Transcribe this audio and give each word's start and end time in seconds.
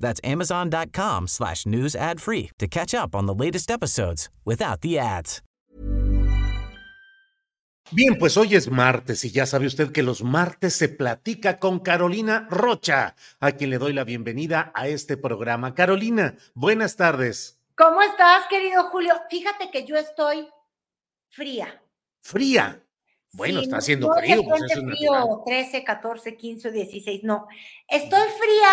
That's 0.00 0.20
amazon.com 0.24 1.28
slash 1.28 1.66
news 1.66 1.94
ad 1.94 2.20
free 2.20 2.50
to 2.58 2.66
catch 2.66 2.94
up 2.94 3.14
on 3.14 3.26
the 3.26 3.34
latest 3.34 3.70
episodes 3.70 4.28
without 4.44 4.80
the 4.80 4.98
ads. 4.98 5.42
Bien, 7.92 8.18
pues 8.18 8.36
hoy 8.36 8.56
es 8.56 8.68
martes 8.68 9.24
y 9.24 9.30
ya 9.30 9.46
sabe 9.46 9.66
usted 9.66 9.92
que 9.92 10.02
los 10.02 10.24
martes 10.24 10.74
se 10.74 10.88
platica 10.88 11.60
con 11.60 11.78
Carolina 11.78 12.48
Rocha, 12.50 13.14
a 13.38 13.52
quien 13.52 13.70
le 13.70 13.78
doy 13.78 13.92
la 13.92 14.02
bienvenida 14.02 14.72
a 14.74 14.88
este 14.88 15.16
programa. 15.16 15.72
Carolina, 15.72 16.36
buenas 16.54 16.96
tardes. 16.96 17.60
¿Cómo 17.76 18.02
estás, 18.02 18.46
querido 18.50 18.84
Julio? 18.90 19.14
Fíjate 19.30 19.70
que 19.70 19.84
yo 19.86 19.96
estoy 19.96 20.48
fría. 21.28 21.80
Fría. 22.22 22.82
Bueno, 23.32 23.60
Sí, 23.60 23.66
está 23.66 23.76
haciendo 23.76 24.08
no 24.08 24.14
frío, 24.14 24.42
pues 24.42 24.62
eso 24.64 24.80
es 24.80 24.84
frío, 24.96 25.12
natural. 25.12 25.42
13, 25.46 25.84
14, 25.84 26.36
15, 26.36 26.72
16, 26.72 27.22
no. 27.22 27.46
Estoy 27.86 28.28
fría 28.40 28.68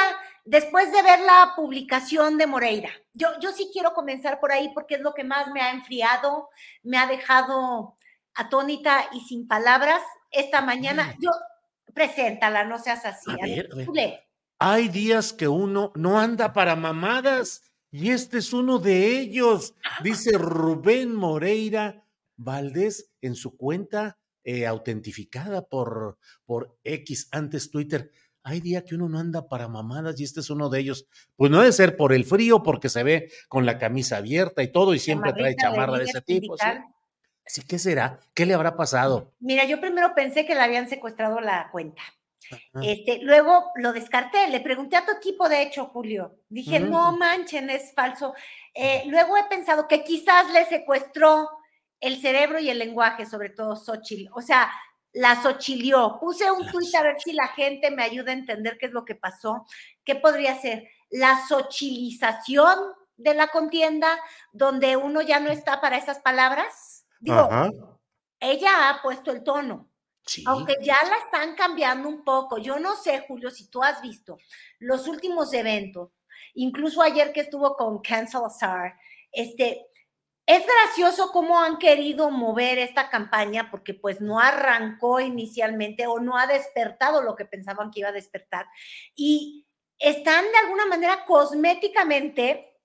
después 0.46 0.92
de 0.92 1.02
ver 1.02 1.20
la 1.22 1.54
publicación 1.56 2.38
de 2.38 2.48
Moreira. 2.48 2.90
Yo, 3.14 3.28
yo 3.40 3.52
sí 3.52 3.70
quiero 3.72 3.94
comenzar 3.94 4.40
por 4.40 4.52
ahí 4.52 4.72
porque 4.74 4.96
es 4.96 5.02
lo 5.02 5.14
que 5.14 5.24
más 5.24 5.52
me 5.52 5.62
ha 5.62 5.72
enfriado, 5.72 6.50
me 6.84 6.98
ha 6.98 7.08
dejado 7.08 7.96
atónita 8.34 9.10
y 9.14 9.22
sin 9.22 9.48
palabras. 9.48 10.02
Esta 10.32 10.62
mañana, 10.62 11.16
yo, 11.20 11.30
preséntala, 11.94 12.64
no 12.64 12.80
seas 12.80 13.06
así. 13.06 13.32
A 13.32 13.34
a 13.34 13.38
ver, 13.46 13.56
ver, 13.56 13.70
a 13.72 13.76
ver. 13.76 13.86
tú 13.86 13.94
lee. 13.94 14.14
Hay 14.60 14.88
días 14.88 15.34
que 15.34 15.48
uno 15.48 15.92
no 15.96 16.20
anda 16.20 16.54
para 16.54 16.76
mamadas 16.76 17.74
y 17.92 18.12
este 18.12 18.40
es 18.40 18.54
uno 18.54 18.80
de 18.80 19.20
ellos, 19.20 19.76
dice 20.02 20.38
Rubén 20.38 21.14
Moreira 21.14 22.04
Valdés 22.38 23.12
en 23.22 23.36
su 23.36 23.56
cuenta 23.56 24.18
eh, 24.44 24.66
autentificada 24.66 25.68
por, 25.68 26.18
por 26.46 26.78
X, 26.84 27.28
antes 27.32 27.70
Twitter. 27.70 28.12
Hay 28.44 28.60
días 28.60 28.84
que 28.84 28.96
uno 28.96 29.08
no 29.08 29.20
anda 29.20 29.48
para 29.48 29.70
mamadas 29.70 30.20
y 30.20 30.26
este 30.26 30.42
es 30.42 30.50
uno 30.50 30.70
de 30.70 30.80
ellos. 30.80 31.08
Pues 31.38 31.50
no 31.50 31.60
debe 31.60 31.72
ser 31.72 31.96
por 31.96 32.12
el 32.12 32.26
frío, 32.26 32.62
porque 32.62 32.90
se 32.90 33.04
ve 33.04 33.32
con 33.48 33.66
la 33.66 33.78
camisa 33.78 34.18
abierta 34.18 34.62
y 34.62 34.72
todo 34.72 34.94
y 34.94 35.00
siempre 35.00 35.32
trae 35.32 35.56
Chamarrita 35.56 35.82
chamarra 35.82 35.98
de 36.00 36.04
ese 36.06 36.22
tipo. 36.22 36.58
¿sí? 36.58 36.66
Así, 37.46 37.62
¿qué 37.62 37.80
será? 37.80 38.20
¿Qué 38.34 38.46
le 38.46 38.54
habrá 38.54 38.76
pasado? 38.76 39.34
Mira, 39.40 39.66
yo 39.66 39.80
primero 39.80 40.14
pensé 40.14 40.46
que 40.46 40.56
le 40.56 40.62
habían 40.62 40.90
secuestrado 40.90 41.40
la 41.40 41.70
cuenta. 41.72 42.02
Ajá. 42.52 42.86
Este, 42.86 43.20
luego 43.22 43.72
lo 43.76 43.94
descarté, 43.94 44.50
le 44.50 44.60
pregunté 44.60 44.98
a 44.98 45.06
tu 45.06 45.12
equipo, 45.14 45.48
de 45.48 45.62
hecho, 45.62 45.86
Julio. 45.86 46.40
Dije, 46.50 46.82
Ujú. 46.82 46.92
no 46.92 47.18
manchen, 47.18 47.70
es 47.70 47.94
falso. 47.94 48.34
Eh, 48.74 49.04
luego 49.08 49.38
he 49.38 49.46
pensado 49.46 49.88
que 49.88 50.04
quizás 50.04 50.52
le 50.52 50.66
secuestró 50.66 51.50
el 52.02 52.20
cerebro 52.22 52.60
y 52.60 52.70
el 52.70 52.80
lenguaje, 52.80 53.26
sobre 53.26 53.50
todo 53.50 53.78
Xochitl. 53.78 54.30
O 54.34 54.42
sea, 54.42 54.70
la 55.14 55.42
sochilió. 55.42 56.18
Puse 56.20 56.52
un 56.52 56.68
tuit 56.70 56.94
a 56.96 57.04
ver 57.04 57.22
si 57.22 57.34
la 57.34 57.48
gente 57.50 57.92
me 57.92 58.04
ayuda 58.04 58.32
a 58.32 58.36
entender 58.36 58.78
qué 58.78 58.88
es 58.88 58.92
lo 58.92 59.06
que 59.06 59.16
pasó. 59.16 59.66
¿Qué 60.04 60.16
podría 60.16 60.60
ser? 60.60 60.90
La 61.10 61.46
sochilización 61.48 62.80
de 63.16 63.36
la 63.36 63.48
contienda, 63.48 64.20
donde 64.52 64.98
uno 64.98 65.22
ya 65.22 65.40
no 65.40 65.52
está 65.52 65.80
para 65.80 65.98
esas 65.98 66.20
palabras. 66.20 67.06
Digo, 67.20 67.38
Ajá. 67.38 67.70
ella 68.40 68.90
ha 68.90 69.02
puesto 69.02 69.32
el 69.32 69.44
tono. 69.44 69.90
Sí. 70.26 70.44
Aunque 70.48 70.78
ya 70.82 70.98
la 71.04 71.18
están 71.18 71.56
cambiando 71.56 72.10
un 72.10 72.24
poco. 72.24 72.58
Yo 72.58 72.80
no 72.80 72.96
sé, 72.96 73.24
Julio, 73.28 73.52
si 73.52 73.68
tú 73.68 73.84
has 73.84 74.02
visto 74.02 74.38
los 74.80 75.08
últimos 75.08 75.54
eventos, 75.54 76.12
incluso 76.56 77.02
ayer 77.02 77.34
que 77.34 77.42
estuvo 77.42 77.76
con 77.76 78.02
Ken 78.02 78.28
Salazar, 78.28 78.96
este, 79.32 79.86
es 80.46 80.64
gracioso 80.66 81.32
cómo 81.32 81.60
han 81.62 81.78
querido 81.78 82.30
mover 82.30 82.78
esta 82.78 83.10
campaña 83.10 83.70
porque 83.72 83.94
pues 83.94 84.20
no 84.20 84.40
arrancó 84.40 85.22
inicialmente 85.22 86.06
o 86.08 86.20
no 86.20 86.38
ha 86.38 86.48
despertado 86.48 87.22
lo 87.22 87.36
que 87.36 87.46
pensaban 87.46 87.92
que 87.92 88.02
iba 88.02 88.10
a 88.10 88.14
despertar. 88.14 88.68
Y 89.16 89.66
están 90.00 90.44
de 90.44 90.58
alguna 90.58 90.86
manera 90.86 91.24
cosméticamente, 91.26 92.78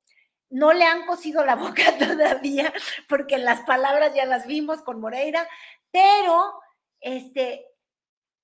no 0.50 0.72
le 0.72 0.84
han 0.84 1.04
cosido 1.06 1.44
la 1.44 1.56
boca 1.56 1.98
todavía 1.98 2.72
porque 3.08 3.38
las 3.38 3.62
palabras 3.62 4.14
ya 4.14 4.24
las 4.24 4.46
vimos 4.46 4.82
con 4.82 5.00
Moreira, 5.00 5.48
pero 5.90 6.60
este, 7.00 7.66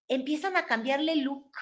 empiezan 0.08 0.56
a 0.56 0.66
cambiarle 0.66 1.16
look, 1.16 1.52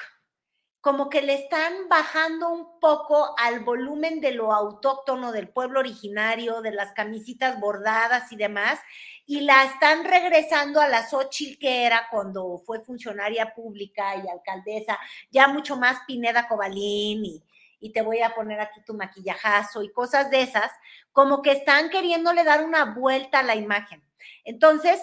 como 0.82 1.08
que 1.08 1.22
le 1.22 1.34
están 1.34 1.88
bajando 1.88 2.50
un 2.50 2.80
poco 2.80 3.36
al 3.38 3.60
volumen 3.60 4.20
de 4.20 4.32
lo 4.32 4.52
autóctono 4.52 5.30
del 5.30 5.48
pueblo 5.48 5.78
originario, 5.78 6.60
de 6.60 6.72
las 6.72 6.90
camisitas 6.90 7.60
bordadas 7.60 8.32
y 8.32 8.36
demás, 8.36 8.80
y 9.24 9.42
la 9.42 9.62
están 9.62 10.04
regresando 10.04 10.80
a 10.80 10.88
la 10.88 11.08
Xochitl 11.08 11.60
que 11.60 11.86
era 11.86 12.08
cuando 12.10 12.58
fue 12.66 12.80
funcionaria 12.80 13.54
pública 13.54 14.16
y 14.16 14.28
alcaldesa, 14.28 14.98
ya 15.30 15.46
mucho 15.46 15.76
más 15.76 16.00
Pineda 16.04 16.48
Cobalín 16.48 17.24
y, 17.24 17.44
y 17.78 17.92
te 17.92 18.02
voy 18.02 18.20
a 18.20 18.34
poner 18.34 18.58
aquí 18.58 18.80
tu 18.84 18.94
maquillajazo 18.94 19.84
y 19.84 19.92
cosas 19.92 20.32
de 20.32 20.42
esas, 20.42 20.72
como 21.12 21.42
que 21.42 21.52
están 21.52 21.90
queriéndole 21.90 22.42
dar 22.42 22.64
una 22.64 22.86
vuelta 22.86 23.38
a 23.38 23.44
la 23.44 23.54
imagen. 23.54 24.02
Entonces, 24.42 25.00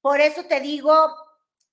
por 0.00 0.20
eso 0.20 0.44
te 0.44 0.60
digo, 0.60 1.12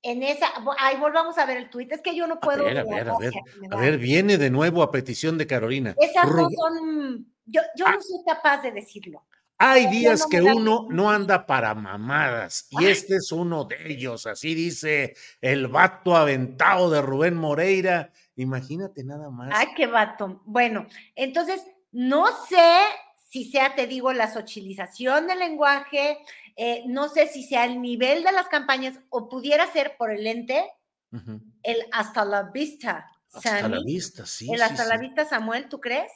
en 0.05 0.21
esa, 0.21 0.47
ahí 0.77 0.97
volvamos 0.97 1.37
a 1.39 1.45
ver 1.45 1.57
el 1.57 1.69
tuit, 1.69 1.91
es 1.91 2.01
que 2.01 2.15
yo 2.15 2.27
no 2.27 2.35
A 2.35 2.39
puedo. 2.39 2.63
ver, 2.63 2.77
a 2.77 2.83
ver, 2.83 3.09
a 3.09 3.17
ver, 3.17 3.31
que 3.31 3.59
me 3.59 3.67
a 3.71 3.79
ver, 3.79 3.97
viene 3.97 4.37
de 4.37 4.51
nuevo 4.51 4.83
a 4.83 4.91
petición 4.91 5.37
de 5.37 5.47
Carolina. 5.47 5.95
Esas 5.99 6.25
no 6.27 6.47
son, 6.49 7.25
yo, 7.45 7.61
yo 7.75 7.85
no 7.85 8.01
soy 8.01 8.19
capaz 8.25 8.61
de 8.61 8.71
decirlo. 8.71 9.23
Hay 9.57 9.85
no 9.85 9.91
días 9.91 10.25
me 10.25 10.29
que 10.29 10.41
uno 10.43 10.85
no 10.89 11.09
anda 11.09 11.45
para 11.45 11.73
mamadas 11.73 12.67
y 12.69 12.85
Ay. 12.85 12.91
este 12.91 13.15
es 13.15 13.31
uno 13.31 13.63
de 13.63 13.77
ellos, 13.91 14.27
así 14.27 14.53
dice 14.53 15.15
el 15.41 15.67
vato 15.67 16.15
aventado 16.15 16.89
de 16.91 17.01
Rubén 17.01 17.35
Moreira. 17.35 18.11
Imagínate 18.35 19.03
nada 19.03 19.31
más. 19.31 19.49
Ay, 19.53 19.67
qué 19.75 19.87
vato. 19.87 20.41
Bueno, 20.45 20.85
entonces, 21.15 21.65
no 21.91 22.27
sé 22.47 22.79
si 23.29 23.49
sea, 23.51 23.75
te 23.75 23.87
digo, 23.87 24.13
la 24.13 24.31
sochilización 24.31 25.27
del 25.27 25.39
lenguaje, 25.39 26.19
eh, 26.55 26.83
no 26.87 27.09
sé 27.09 27.27
si 27.27 27.43
sea 27.43 27.65
el 27.65 27.81
nivel 27.81 28.23
de 28.23 28.31
las 28.31 28.47
campañas 28.47 28.97
o 29.09 29.29
pudiera 29.29 29.71
ser 29.71 29.95
por 29.97 30.11
el 30.11 30.25
ente, 30.25 30.63
el 31.63 31.77
hasta 31.91 32.25
la 32.25 32.43
vista. 32.43 33.09
Hasta 33.33 33.67
la 33.67 33.81
vista, 33.83 34.25
sí. 34.25 34.49
el 34.51 34.57
sí, 34.57 34.63
hasta 34.63 34.85
la 34.85 34.97
vista, 34.97 35.25
Samuel, 35.25 35.67
¿tú 35.69 35.79
crees? 35.79 36.11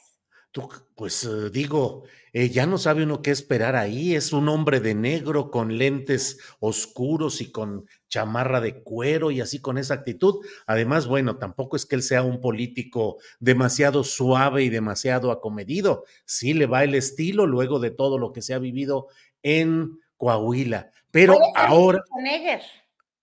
Tú, 0.52 0.68
pues 0.96 1.22
eh, 1.24 1.48
digo, 1.50 2.04
eh, 2.32 2.48
ya 2.48 2.66
no 2.66 2.76
sabe 2.76 3.04
uno 3.04 3.22
qué 3.22 3.30
esperar 3.30 3.76
ahí. 3.76 4.16
Es 4.16 4.32
un 4.32 4.48
hombre 4.48 4.80
de 4.80 4.96
negro 4.96 5.50
con 5.50 5.78
lentes 5.78 6.38
oscuros 6.58 7.40
y 7.40 7.52
con 7.52 7.86
chamarra 8.08 8.60
de 8.60 8.82
cuero 8.82 9.30
y 9.30 9.40
así 9.40 9.60
con 9.60 9.78
esa 9.78 9.94
actitud. 9.94 10.44
Además, 10.66 11.06
bueno, 11.06 11.38
tampoco 11.38 11.76
es 11.76 11.86
que 11.86 11.94
él 11.94 12.02
sea 12.02 12.22
un 12.24 12.40
político 12.40 13.18
demasiado 13.38 14.02
suave 14.02 14.64
y 14.64 14.70
demasiado 14.70 15.30
acomedido. 15.30 16.04
Sí 16.24 16.52
le 16.52 16.66
va 16.66 16.82
el 16.82 16.96
estilo 16.96 17.46
luego 17.46 17.78
de 17.78 17.92
todo 17.92 18.18
lo 18.18 18.32
que 18.32 18.42
se 18.42 18.52
ha 18.52 18.58
vivido 18.58 19.06
en 19.42 20.00
Coahuila. 20.20 20.90
Pero 21.10 21.34
Puede 21.34 21.52
ahora, 21.56 21.98
Schwarzenegger 22.06 22.62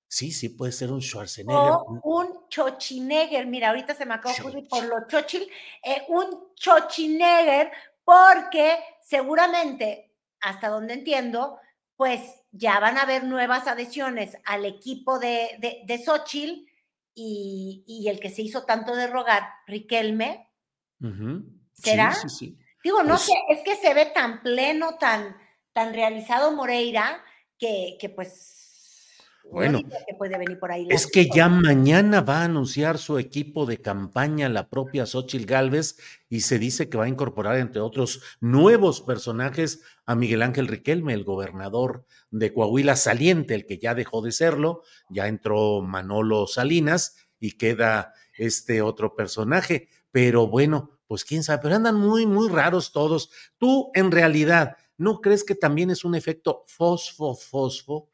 sí, 0.10 0.32
sí 0.32 0.50
puede 0.50 0.72
ser 0.72 0.92
un 0.92 1.02
Schwarzenegger. 1.02 1.56
O 1.62 2.00
un 2.04 2.48
Chochinegger, 2.50 3.46
mira, 3.46 3.70
ahorita 3.70 3.94
se 3.94 4.06
me 4.06 4.16
de 4.16 4.32
ocurrir 4.40 4.68
por 4.68 4.84
lo 4.84 5.08
chochil, 5.08 5.48
eh, 5.84 6.04
un 6.08 6.54
Chochinegger, 6.56 7.72
porque 8.04 8.78
seguramente, 9.02 10.14
hasta 10.42 10.70
donde 10.70 10.94
entiendo, 10.96 11.60
pues 11.96 12.22
ya 12.52 12.80
van 12.80 12.98
a 12.98 13.02
haber 13.02 13.26
nuevas 13.26 13.68
adhesiones 13.68 14.38
al 14.46 14.66
equipo 14.66 15.20
de, 15.20 15.58
de, 15.60 15.82
de 15.86 16.04
Xochitl 16.04 16.66
y, 17.14 17.84
y 17.86 18.08
el 18.08 18.20
que 18.20 18.30
se 18.30 18.42
hizo 18.44 18.64
tanto 18.64 18.96
de 18.96 19.08
rogar, 19.08 19.44
Riquelme. 19.68 20.50
¿Será? 21.74 22.14
Sí, 22.14 22.30
sí, 22.30 22.36
sí. 22.38 22.58
Digo, 22.84 23.04
no 23.04 23.10
Pues- 23.16 23.24
sé, 23.24 23.34
es 23.50 23.62
que 23.62 23.76
se 23.76 23.94
ve 23.94 24.06
tan 24.08 24.42
pleno, 24.42 24.98
tan, 24.98 25.36
tan 25.78 25.94
realizado 25.94 26.52
Moreira, 26.54 27.24
que, 27.60 27.98
que 28.00 28.10
pues. 28.10 28.56
Bueno, 29.52 29.80
que 29.80 30.16
puede 30.18 30.36
venir 30.36 30.58
por 30.58 30.72
ahí. 30.72 30.88
Es 30.90 31.06
que 31.06 31.30
ya 31.30 31.48
mañana 31.50 32.22
va 32.22 32.42
a 32.42 32.46
anunciar 32.46 32.98
su 32.98 33.20
equipo 33.20 33.68
de 33.68 33.78
campaña 33.78 34.50
la 34.50 34.70
propia 34.70 35.06
Xochitl 35.06 35.46
Gálvez 35.46 35.98
y 36.30 36.42
se 36.42 36.58
dice 36.58 36.90
que 36.90 36.98
va 36.98 37.06
a 37.06 37.10
incorporar, 37.10 37.58
entre 37.58 37.80
otros 37.80 38.24
nuevos 38.42 39.02
personajes, 39.02 39.84
a 40.08 40.16
Miguel 40.16 40.42
Ángel 40.42 40.68
Riquelme, 40.68 41.14
el 41.14 41.24
gobernador 41.24 42.06
de 42.32 42.52
Coahuila 42.52 42.96
saliente, 42.96 43.54
el 43.54 43.68
que 43.68 43.78
ya 43.78 43.94
dejó 43.94 44.24
de 44.24 44.32
serlo, 44.32 44.82
ya 45.10 45.28
entró 45.28 45.82
Manolo 45.82 46.48
Salinas 46.48 47.16
y 47.40 47.52
queda 47.52 48.14
este 48.34 48.82
otro 48.82 49.16
personaje. 49.16 49.90
Pero 50.12 50.48
bueno, 50.48 51.00
pues 51.06 51.24
quién 51.24 51.44
sabe, 51.44 51.62
pero 51.62 51.76
andan 51.76 51.96
muy, 51.96 52.26
muy 52.26 52.50
raros 52.50 52.92
todos. 52.92 53.30
Tú, 53.60 53.92
en 53.94 54.12
realidad, 54.12 54.76
¿no 54.98 55.22
crees 55.22 55.44
que 55.44 55.56
también 55.56 55.90
es 55.90 56.04
un 56.04 56.16
efecto 56.16 56.66
fosfo-fosfo? 56.68 58.10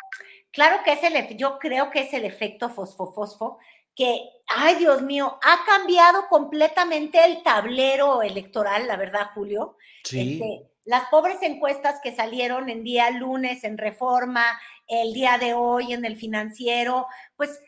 Claro 0.51 0.83
que 0.83 0.93
es 0.93 1.03
el, 1.03 1.37
yo 1.37 1.57
creo 1.59 1.89
que 1.89 2.01
es 2.01 2.13
el 2.13 2.25
efecto 2.25 2.69
fosfo-fosfo, 2.69 3.57
que, 3.95 4.21
ay 4.47 4.75
Dios 4.75 5.01
mío, 5.01 5.39
ha 5.41 5.65
cambiado 5.65 6.27
completamente 6.29 7.23
el 7.25 7.43
tablero 7.43 8.21
electoral, 8.21 8.87
la 8.87 8.97
verdad, 8.97 9.29
Julio. 9.33 9.77
Este, 10.03 10.67
las 10.85 11.09
pobres 11.09 11.37
encuestas 11.41 11.99
que 12.03 12.15
salieron 12.15 12.69
en 12.69 12.83
día 12.83 13.09
lunes 13.11 13.63
en 13.63 13.77
Reforma, 13.77 14.45
el 14.87 15.13
día 15.13 15.37
de 15.37 15.53
hoy 15.53 15.93
en 15.93 16.05
el 16.05 16.17
financiero, 16.17 17.07
pues 17.35 17.59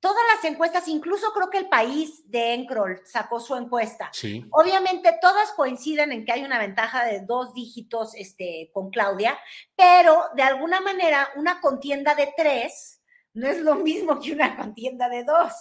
todas 0.00 0.22
las 0.34 0.44
encuestas, 0.44 0.88
incluso 0.88 1.32
creo 1.32 1.50
que 1.50 1.58
el 1.58 1.68
país 1.68 2.22
de 2.30 2.54
Encrol 2.54 3.00
sacó 3.04 3.40
su 3.40 3.56
encuesta. 3.56 4.10
sí. 4.12 4.44
Obviamente 4.50 5.18
todas 5.20 5.52
coinciden 5.52 6.12
en 6.12 6.24
que 6.24 6.32
hay 6.32 6.44
una 6.44 6.58
ventaja 6.58 7.04
de 7.04 7.20
dos 7.20 7.52
dígitos 7.54 8.14
este, 8.14 8.70
con 8.72 8.90
Claudia, 8.90 9.38
pero 9.76 10.24
de 10.36 10.42
alguna 10.42 10.80
manera 10.80 11.28
una 11.36 11.60
contienda 11.60 12.14
de 12.14 12.32
tres 12.36 13.02
no 13.34 13.46
es 13.48 13.58
lo 13.60 13.76
mismo 13.76 14.20
que 14.20 14.32
una 14.32 14.56
contienda 14.56 15.08
de 15.08 15.24
dos, 15.24 15.52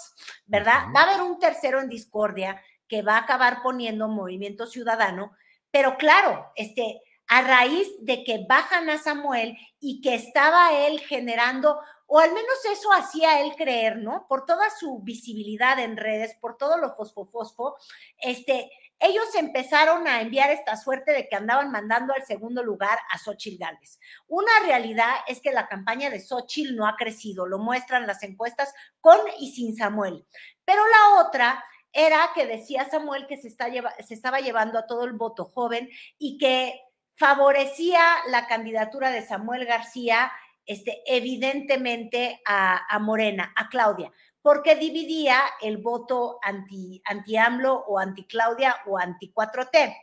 ¿verdad? 0.45 0.85
Va 0.95 1.01
a 1.01 1.03
haber 1.03 1.21
un 1.21 1.39
tercero 1.39 1.79
en 1.79 1.89
discordia 1.89 2.61
que 2.87 3.01
va 3.01 3.15
a 3.15 3.21
acabar 3.21 3.61
poniendo 3.61 4.07
Movimiento 4.07 4.65
Ciudadano, 4.65 5.33
pero 5.71 5.97
claro, 5.97 6.51
este, 6.55 7.01
a 7.27 7.41
raíz 7.41 7.87
de 8.01 8.23
que 8.23 8.45
bajan 8.47 8.89
a 8.89 8.97
Samuel 8.97 9.57
y 9.79 10.01
que 10.01 10.15
estaba 10.15 10.73
él 10.73 10.99
generando, 11.01 11.79
o 12.07 12.19
al 12.19 12.33
menos 12.33 12.55
eso 12.71 12.91
hacía 12.93 13.41
él 13.41 13.53
creer, 13.55 13.97
¿no? 13.97 14.25
Por 14.27 14.45
toda 14.45 14.69
su 14.69 14.99
visibilidad 14.99 15.77
en 15.79 15.97
redes, 15.97 16.35
por 16.39 16.57
todo 16.57 16.77
lo 16.77 16.95
fosfo-fosfo, 16.95 17.75
este, 18.17 18.71
ellos 18.99 19.25
empezaron 19.35 20.07
a 20.07 20.21
enviar 20.21 20.49
esta 20.49 20.77
suerte 20.77 21.11
de 21.11 21.27
que 21.27 21.35
andaban 21.35 21.69
mandando 21.69 22.13
al 22.13 22.25
segundo 22.25 22.63
lugar 22.63 22.97
a 23.11 23.19
Xochitl 23.19 23.59
Gálvez. 23.59 23.99
Una 24.27 24.51
realidad 24.63 25.13
es 25.27 25.41
que 25.41 25.51
la 25.51 25.67
campaña 25.67 26.09
de 26.09 26.21
Xochitl 26.21 26.75
no 26.75 26.87
ha 26.87 26.95
crecido, 26.95 27.45
lo 27.45 27.59
muestran 27.59 28.07
las 28.07 28.23
encuestas 28.23 28.73
con 29.01 29.19
y 29.39 29.51
sin 29.51 29.75
Samuel. 29.75 30.25
Pero 30.65 30.81
la 30.87 31.21
otra 31.21 31.63
era 31.91 32.31
que 32.33 32.45
decía 32.45 32.89
Samuel 32.89 33.27
que 33.27 33.37
se, 33.37 33.49
está 33.49 33.67
se 34.05 34.13
estaba 34.13 34.39
llevando 34.39 34.79
a 34.79 34.87
todo 34.87 35.03
el 35.03 35.13
voto 35.13 35.45
joven 35.45 35.89
y 36.17 36.37
que 36.37 36.81
favorecía 37.15 38.01
la 38.27 38.47
candidatura 38.47 39.11
de 39.11 39.25
Samuel 39.25 39.65
García, 39.65 40.31
este, 40.67 41.01
evidentemente 41.07 42.41
a, 42.45 42.85
a 42.93 42.99
Morena, 42.99 43.51
a 43.55 43.69
Claudia 43.69 44.11
porque 44.47 44.75
dividía 44.75 45.41
el 45.61 45.75
voto 45.79 46.39
anti, 46.41 47.01
anti 47.03 47.35
AMLO 47.35 47.83
o 47.85 47.99
anti 47.99 48.23
Claudia 48.23 48.77
o 48.85 48.97
anti 48.97 49.29
4T. 49.35 49.93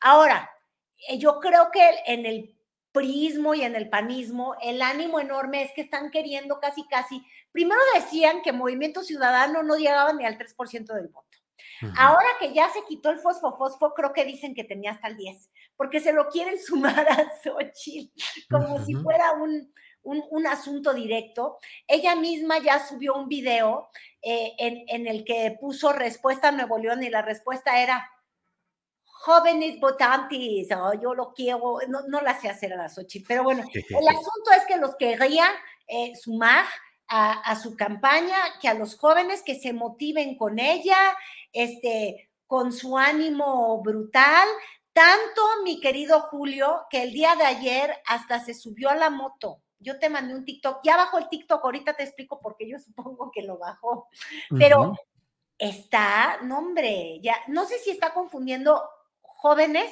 Ahora, 0.00 0.50
eh, 1.08 1.18
yo 1.18 1.38
creo 1.38 1.70
que 1.70 1.88
en 2.06 2.26
el 2.26 2.58
prismo 2.90 3.54
y 3.54 3.62
en 3.62 3.76
el 3.76 3.88
panismo, 3.88 4.56
el 4.60 4.82
ánimo 4.82 5.20
enorme 5.20 5.62
es 5.62 5.70
que 5.72 5.82
están 5.82 6.10
queriendo 6.10 6.58
casi, 6.58 6.84
casi, 6.88 7.24
primero 7.52 7.80
decían 7.94 8.42
que 8.42 8.52
Movimiento 8.52 9.04
Ciudadano 9.04 9.62
no 9.62 9.76
llegaba 9.76 10.12
ni 10.12 10.26
al 10.26 10.36
3% 10.36 10.94
del 10.94 11.06
voto. 11.06 11.28
Ahora 11.96 12.26
que 12.40 12.52
ya 12.52 12.68
se 12.70 12.84
quitó 12.88 13.10
el 13.10 13.20
fosfo-fosfo, 13.20 13.92
creo 13.94 14.12
que 14.12 14.24
dicen 14.24 14.54
que 14.54 14.64
tenía 14.64 14.92
hasta 14.92 15.06
el 15.06 15.16
10, 15.16 15.48
porque 15.76 16.00
se 16.00 16.12
lo 16.12 16.28
quieren 16.28 16.58
sumar 16.64 17.08
a 17.08 17.32
Xochitl, 17.42 18.12
como 18.50 18.84
si 18.84 18.94
fuera 18.94 19.32
un, 19.32 19.72
un, 20.02 20.24
un 20.30 20.46
asunto 20.46 20.92
directo. 20.94 21.58
Ella 21.86 22.14
misma 22.16 22.58
ya 22.58 22.86
subió 22.86 23.14
un 23.14 23.28
video 23.28 23.88
eh, 24.20 24.52
en, 24.58 24.84
en 24.88 25.06
el 25.06 25.24
que 25.24 25.56
puso 25.60 25.92
respuesta 25.92 26.48
a 26.48 26.52
Nuevo 26.52 26.78
León 26.78 27.02
y 27.02 27.10
la 27.10 27.22
respuesta 27.22 27.80
era, 27.80 28.08
jóvenes 29.22 29.78
votantes, 29.78 30.68
oh, 30.76 30.94
yo 31.00 31.14
lo 31.14 31.32
quiero, 31.32 31.78
no, 31.86 32.00
no 32.08 32.20
la 32.22 32.40
sé 32.40 32.48
hacer 32.48 32.72
a 32.72 32.76
la 32.76 32.88
Xochitl, 32.88 33.24
pero 33.28 33.44
bueno, 33.44 33.62
el 33.72 34.08
asunto 34.08 34.50
es 34.56 34.64
que 34.66 34.78
los 34.78 34.96
querría 34.96 35.46
eh, 35.86 36.12
sumar 36.16 36.64
a, 37.06 37.34
a, 37.40 37.54
su 37.54 37.76
campaña, 37.76 38.36
que 38.60 38.66
a 38.66 38.74
los 38.74 38.98
jóvenes 38.98 39.42
que 39.42 39.54
se 39.54 39.72
motiven 39.72 40.36
con 40.36 40.58
ella, 40.58 41.16
este, 41.52 42.30
con 42.48 42.72
su 42.72 42.98
ánimo 42.98 43.80
brutal. 43.80 44.48
Tanto, 44.92 45.42
mi 45.64 45.80
querido 45.80 46.22
Julio, 46.22 46.86
que 46.90 47.02
el 47.02 47.12
día 47.12 47.36
de 47.36 47.44
ayer 47.44 47.94
hasta 48.06 48.44
se 48.44 48.54
subió 48.54 48.90
a 48.90 48.96
la 48.96 49.08
moto. 49.08 49.62
Yo 49.82 49.98
te 49.98 50.08
mandé 50.08 50.34
un 50.34 50.44
TikTok, 50.44 50.80
ya 50.84 50.96
bajó 50.96 51.18
el 51.18 51.28
TikTok, 51.28 51.64
ahorita 51.64 51.94
te 51.94 52.04
explico 52.04 52.40
porque 52.40 52.68
yo 52.68 52.78
supongo 52.84 53.30
que 53.32 53.42
lo 53.42 53.58
bajó, 53.58 54.08
pero 54.58 54.82
uh 54.82 54.92
-huh. 54.92 54.98
está, 55.58 56.38
no 56.42 56.58
hombre, 56.58 57.20
ya, 57.22 57.36
no 57.48 57.66
sé 57.66 57.78
si 57.78 57.90
está 57.90 58.14
confundiendo 58.14 58.82
jóvenes. 59.20 59.90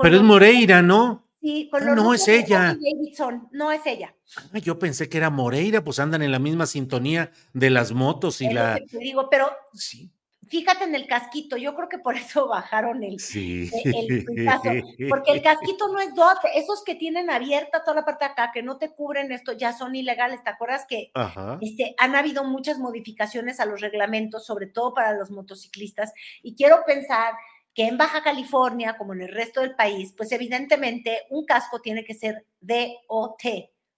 Pero 0.00 0.16
es 0.16 0.22
Moreira, 0.22 0.82
¿no? 0.82 1.26
Sí, 1.40 1.68
con 1.70 1.82
Ah, 1.88 1.94
no 1.96 2.14
es 2.14 2.28
ella. 2.28 2.78
Davidson, 2.80 3.48
no 3.50 3.72
es 3.72 3.84
ella. 3.84 4.14
Ah, 4.52 4.58
yo 4.58 4.78
pensé 4.78 5.08
que 5.08 5.18
era 5.18 5.28
Moreira, 5.28 5.82
pues 5.82 5.98
andan 5.98 6.22
en 6.22 6.30
la 6.30 6.38
misma 6.38 6.66
sintonía 6.66 7.32
de 7.52 7.70
las 7.70 7.90
motos 7.90 8.40
y 8.40 8.46
es 8.46 8.54
la. 8.54 8.76
Te 8.76 8.98
digo, 8.98 9.28
pero 9.28 9.50
sí. 9.74 10.12
Fíjate 10.52 10.84
en 10.84 10.94
el 10.94 11.06
casquito, 11.06 11.56
yo 11.56 11.74
creo 11.74 11.88
que 11.88 11.98
por 11.98 12.14
eso 12.14 12.46
bajaron 12.48 13.02
el, 13.02 13.18
sí. 13.18 13.70
el, 13.84 14.26
el 14.28 14.44
caso, 14.44 14.70
porque 15.08 15.32
el 15.32 15.42
casquito 15.42 15.88
no 15.88 15.98
es 15.98 16.14
dot, 16.14 16.36
esos 16.54 16.84
que 16.84 16.94
tienen 16.94 17.30
abierta 17.30 17.82
toda 17.82 17.96
la 17.96 18.04
parte 18.04 18.26
de 18.26 18.32
acá, 18.32 18.50
que 18.52 18.62
no 18.62 18.76
te 18.76 18.90
cubren 18.90 19.32
esto, 19.32 19.52
ya 19.52 19.72
son 19.72 19.96
ilegales. 19.96 20.44
¿Te 20.44 20.50
acuerdas 20.50 20.84
que 20.86 21.10
Ajá. 21.14 21.58
este, 21.62 21.94
han 21.96 22.14
habido 22.14 22.44
muchas 22.44 22.78
modificaciones 22.78 23.60
a 23.60 23.66
los 23.66 23.80
reglamentos, 23.80 24.44
sobre 24.44 24.66
todo 24.66 24.92
para 24.92 25.14
los 25.14 25.30
motociclistas? 25.30 26.12
Y 26.42 26.54
quiero 26.54 26.84
pensar 26.86 27.32
que 27.72 27.86
en 27.86 27.96
Baja 27.96 28.22
California, 28.22 28.98
como 28.98 29.14
en 29.14 29.22
el 29.22 29.32
resto 29.32 29.62
del 29.62 29.74
país, 29.74 30.12
pues 30.14 30.32
evidentemente 30.32 31.22
un 31.30 31.46
casco 31.46 31.80
tiene 31.80 32.04
que 32.04 32.12
ser 32.12 32.46
DOT, 32.60 33.40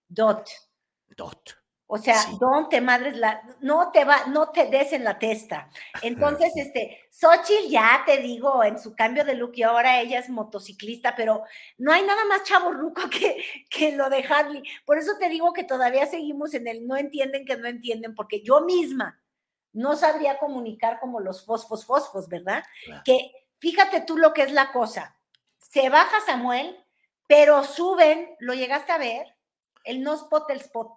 DOT. 0.08 0.48
DOT. 1.16 1.63
O 1.94 1.98
sea, 1.98 2.18
sí. 2.18 2.36
don 2.40 2.68
te 2.68 2.80
madres 2.80 3.16
la, 3.16 3.40
no 3.60 3.92
te 3.92 4.04
va, 4.04 4.26
no 4.26 4.50
te 4.50 4.66
des 4.66 4.92
en 4.92 5.04
la 5.04 5.16
testa. 5.16 5.70
Entonces, 6.02 6.52
este, 6.56 7.06
Xochitl 7.08 7.70
ya 7.70 8.02
te 8.04 8.16
digo, 8.16 8.64
en 8.64 8.80
su 8.80 8.96
cambio 8.96 9.24
de 9.24 9.36
look, 9.36 9.52
y 9.54 9.62
ahora 9.62 10.00
ella 10.00 10.18
es 10.18 10.28
motociclista, 10.28 11.14
pero 11.14 11.44
no 11.78 11.92
hay 11.92 12.02
nada 12.02 12.24
más 12.24 12.42
chaborruco 12.42 13.02
que, 13.10 13.44
que 13.70 13.92
lo 13.92 14.10
de 14.10 14.24
Harley. 14.28 14.64
Por 14.84 14.98
eso 14.98 15.12
te 15.20 15.28
digo 15.28 15.52
que 15.52 15.62
todavía 15.62 16.04
seguimos 16.06 16.52
en 16.54 16.66
el 16.66 16.84
no 16.84 16.96
entienden 16.96 17.44
que 17.44 17.56
no 17.56 17.68
entienden, 17.68 18.16
porque 18.16 18.42
yo 18.42 18.62
misma 18.62 19.22
no 19.72 19.94
sabría 19.94 20.40
comunicar 20.40 20.98
como 20.98 21.20
los 21.20 21.44
fosfos 21.44 21.86
fosfos, 21.86 22.28
¿verdad? 22.28 22.64
Claro. 22.86 23.02
Que 23.04 23.30
fíjate 23.58 24.00
tú 24.00 24.16
lo 24.16 24.32
que 24.32 24.42
es 24.42 24.50
la 24.50 24.72
cosa. 24.72 25.16
Se 25.60 25.90
baja 25.90 26.16
Samuel, 26.26 26.76
pero 27.28 27.62
suben, 27.62 28.34
¿lo 28.40 28.52
llegaste 28.54 28.90
a 28.90 28.98
ver? 28.98 29.36
El 29.84 30.02
no 30.02 30.14
spot, 30.14 30.50
el 30.50 30.58
spot. 30.58 30.90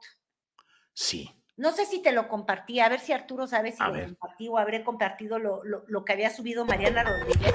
Sí. 0.97 1.29
No 1.57 1.73
sé 1.73 1.85
si 1.85 2.01
te 2.01 2.11
lo 2.11 2.27
compartí, 2.27 2.79
a 2.79 2.89
ver 2.89 2.99
si 2.99 3.13
Arturo 3.13 3.45
sabe 3.45 3.71
si 3.71 3.77
a 3.83 3.87
lo 3.87 3.93
ver. 3.93 4.05
compartí 4.07 4.47
o 4.47 4.57
habré 4.57 4.83
compartido 4.83 5.37
lo, 5.37 5.63
lo, 5.63 5.83
lo, 5.87 6.03
que 6.03 6.13
había 6.13 6.31
subido 6.31 6.65
Mariana 6.65 7.03
Rodríguez. 7.03 7.53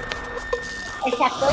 Exacto, 1.05 1.49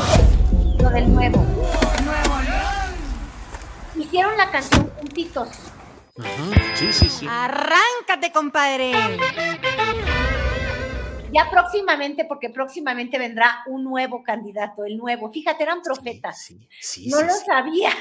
lo 0.84 0.90
del 0.92 1.12
nuevo. 1.12 1.38
Nuevo 1.38 2.42
León. 2.44 4.06
Hicieron 4.06 4.38
la 4.38 4.52
canción 4.52 4.88
juntitos. 5.00 5.50
Uh 6.16 6.22
-huh. 6.22 6.76
Sí, 6.76 6.94
sí, 6.94 7.10
sí. 7.10 7.26
Arráncate, 7.28 8.32
compadre. 8.32 8.92
Ya 11.34 11.50
próximamente, 11.50 12.26
porque 12.26 12.52
próximamente 12.52 13.18
vendrá 13.18 13.64
un 13.66 13.84
nuevo 13.84 14.22
candidato, 14.22 14.86
el 14.86 14.96
nuevo. 14.96 15.32
Fíjate, 15.32 15.64
eran 15.64 15.82
profetas. 15.82 16.40
Sí, 16.40 16.70
sí, 16.80 17.06
sí 17.06 17.10
no 17.10 17.18
sí, 17.18 17.26
lo 17.26 17.34
sabían. 17.34 17.94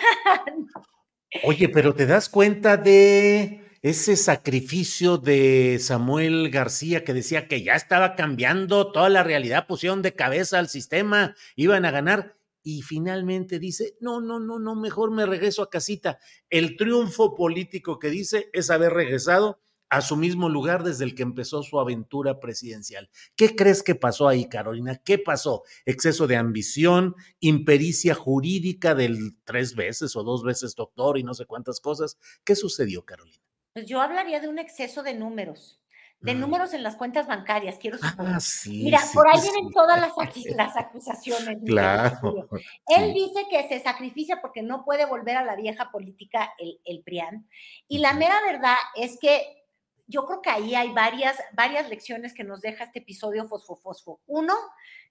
Oye, 1.45 1.71
pero 1.71 1.95
te 1.95 2.05
das 2.05 2.29
cuenta 2.29 2.77
de 2.77 3.68
ese 3.89 4.17
sacrificio 4.17 5.17
de 5.17 5.79
Samuel 5.81 6.51
García 6.51 7.05
que 7.05 7.15
decía 7.15 7.49
que 7.49 7.63
ya 7.63 7.73
estaba 7.73 8.17
cambiando 8.17 8.93
toda 8.93 9.09
la 9.09 9.23
realidad, 9.23 9.67
pusieron 9.67 10.03
de 10.03 10.15
cabeza 10.15 10.59
al 10.59 10.69
sistema, 10.69 11.35
iban 11.57 11.87
a 11.87 11.91
ganar 11.91 12.37
y 12.63 12.83
finalmente 12.83 13.59
dice, 13.59 13.97
no, 14.01 14.21
no, 14.21 14.41
no, 14.41 14.59
no, 14.59 14.75
mejor 14.75 15.11
me 15.11 15.25
regreso 15.25 15.63
a 15.63 15.71
casita. 15.71 16.19
El 16.51 16.77
triunfo 16.77 17.35
político 17.35 17.99
que 17.99 18.11
dice 18.11 18.51
es 18.53 18.69
haber 18.69 18.93
regresado 18.93 19.63
a 19.89 20.03
su 20.03 20.17
mismo 20.17 20.51
lugar 20.51 20.85
desde 20.85 21.05
el 21.05 21.15
que 21.15 21.23
empezó 21.23 21.63
su 21.63 21.81
aventura 21.81 22.41
presidencial. 22.41 23.09
¿Qué 23.37 23.57
crees 23.57 23.83
que 23.83 23.95
pasó 23.95 24.29
ahí, 24.29 24.51
Carolina? 24.51 25.01
¿Qué 25.03 25.19
pasó? 25.19 25.63
¿Exceso 25.87 26.27
de 26.27 26.37
ambición, 26.37 27.15
impericia 27.41 28.15
jurídica 28.15 28.95
del 28.95 29.39
tres 29.45 29.75
veces 29.75 30.15
o 30.15 30.25
dos 30.25 30.43
veces 30.43 30.75
doctor 30.75 31.17
y 31.17 31.23
no 31.23 31.33
sé 31.33 31.47
cuántas 31.47 31.81
cosas? 31.81 32.19
¿Qué 32.45 32.55
sucedió, 32.55 33.07
Carolina? 33.07 33.38
Pues 33.79 33.87
yo 33.87 34.01
hablaría 34.01 34.41
de 34.41 34.49
un 34.49 34.59
exceso 34.59 35.05
de 35.05 35.15
números 35.15 35.81
de 36.21 36.35
mm. 36.35 36.41
números 36.41 36.75
en 36.75 36.83
las 36.83 36.97
cuentas 36.97 37.29
bancarias, 37.29 37.79
quiero 37.79 37.97
suponer. 37.97 38.35
Ah, 38.35 38.41
sí, 38.41 38.83
Mira, 38.83 38.99
sí, 38.99 39.15
por 39.15 39.29
ahí 39.29 39.39
sí, 39.39 39.51
vienen 39.53 39.71
todas 39.73 40.01
las, 40.01 40.11
las 40.57 40.77
acusaciones. 40.77 41.59
Claro. 41.65 42.49
Él 42.89 43.15
dice 43.15 43.47
que 43.49 43.69
se 43.69 43.79
sacrifica 43.79 44.41
porque 44.41 44.63
no 44.63 44.85
puede 44.85 45.07
volver 45.07 45.37
a 45.37 45.45
la 45.45 45.55
vieja 45.55 45.93
política, 45.93 46.53
el, 46.59 46.81
el 46.85 47.05
PRIAN. 47.05 47.49
Y 47.87 47.99
la 47.99 48.15
mera 48.15 48.35
verdad 48.45 48.75
es 48.97 49.17
que 49.21 49.63
yo 50.09 50.27
creo 50.27 50.43
que 50.43 50.51
ahí 50.51 50.75
hay 50.75 50.91
varias, 50.91 51.37
varias 51.53 51.89
lecciones 51.89 52.35
que 52.35 52.43
nos 52.43 52.63
deja 52.63 52.83
este 52.83 52.99
episodio 52.99 53.47
Fosfo 53.47 53.77
Fosfo. 53.77 54.21
Uno, 54.27 54.55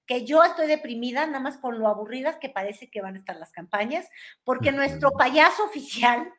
que 0.05 0.25
yo 0.25 0.43
estoy 0.43 0.67
deprimida 0.67 1.25
nada 1.25 1.39
más 1.39 1.57
con 1.57 1.79
lo 1.79 1.87
aburridas 1.87 2.35
que 2.35 2.49
parece 2.49 2.89
que 2.89 3.01
van 3.01 3.15
a 3.15 3.19
estar 3.19 3.37
las 3.37 3.53
campañas, 3.53 4.09
porque 4.43 4.73
nuestro 4.73 5.11
payaso 5.11 5.63
oficial 5.63 6.33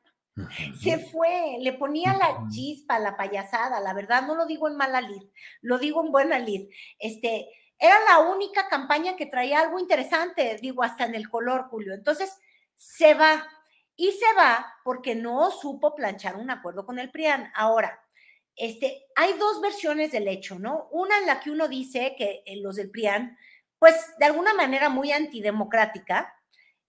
se 0.81 0.99
fue, 0.99 1.59
le 1.61 1.73
ponía 1.73 2.15
la 2.15 2.47
chispa, 2.51 2.99
la 2.99 3.17
payasada, 3.17 3.81
la 3.81 3.95
verdad, 3.95 4.27
no 4.27 4.35
lo 4.35 4.47
digo 4.47 4.69
en 4.69 4.77
mala 4.77 5.01
lid, 5.01 5.23
lo 5.63 5.79
digo 5.79 6.05
en 6.05 6.13
buena 6.13 6.39
lid. 6.39 6.69
Este, 6.99 7.49
era 7.79 7.97
la 8.05 8.19
única 8.21 8.69
campaña 8.69 9.17
que 9.17 9.27
traía 9.27 9.61
algo 9.61 9.79
interesante, 9.79 10.59
digo, 10.61 10.83
hasta 10.83 11.05
en 11.05 11.15
el 11.15 11.31
color, 11.31 11.69
Julio. 11.69 11.95
Entonces, 11.95 12.37
se 12.75 13.15
va. 13.15 13.47
Y 13.97 14.13
se 14.13 14.33
va 14.37 14.65
porque 14.85 15.17
no 15.17 15.51
supo 15.51 15.95
planchar 15.95 16.37
un 16.37 16.51
acuerdo 16.51 16.87
con 16.87 17.01
el 17.01 17.11
PRIAN. 17.11 17.51
Ahora, 17.55 18.01
este, 18.55 19.07
hay 19.17 19.33
dos 19.35 19.61
versiones 19.61 20.13
del 20.13 20.29
hecho, 20.29 20.59
¿no? 20.59 20.89
Una 20.93 21.19
en 21.19 21.27
la 21.27 21.41
que 21.41 21.51
uno 21.51 21.67
dice 21.67 22.15
que 22.17 22.43
eh, 22.47 22.57
los 22.61 22.77
del 22.77 22.91
PRIAN, 22.91 23.37
pues 23.79 23.97
de 24.19 24.27
alguna 24.27 24.55
manera 24.55 24.89
muy 24.89 25.11
antidemocrática, 25.11 26.33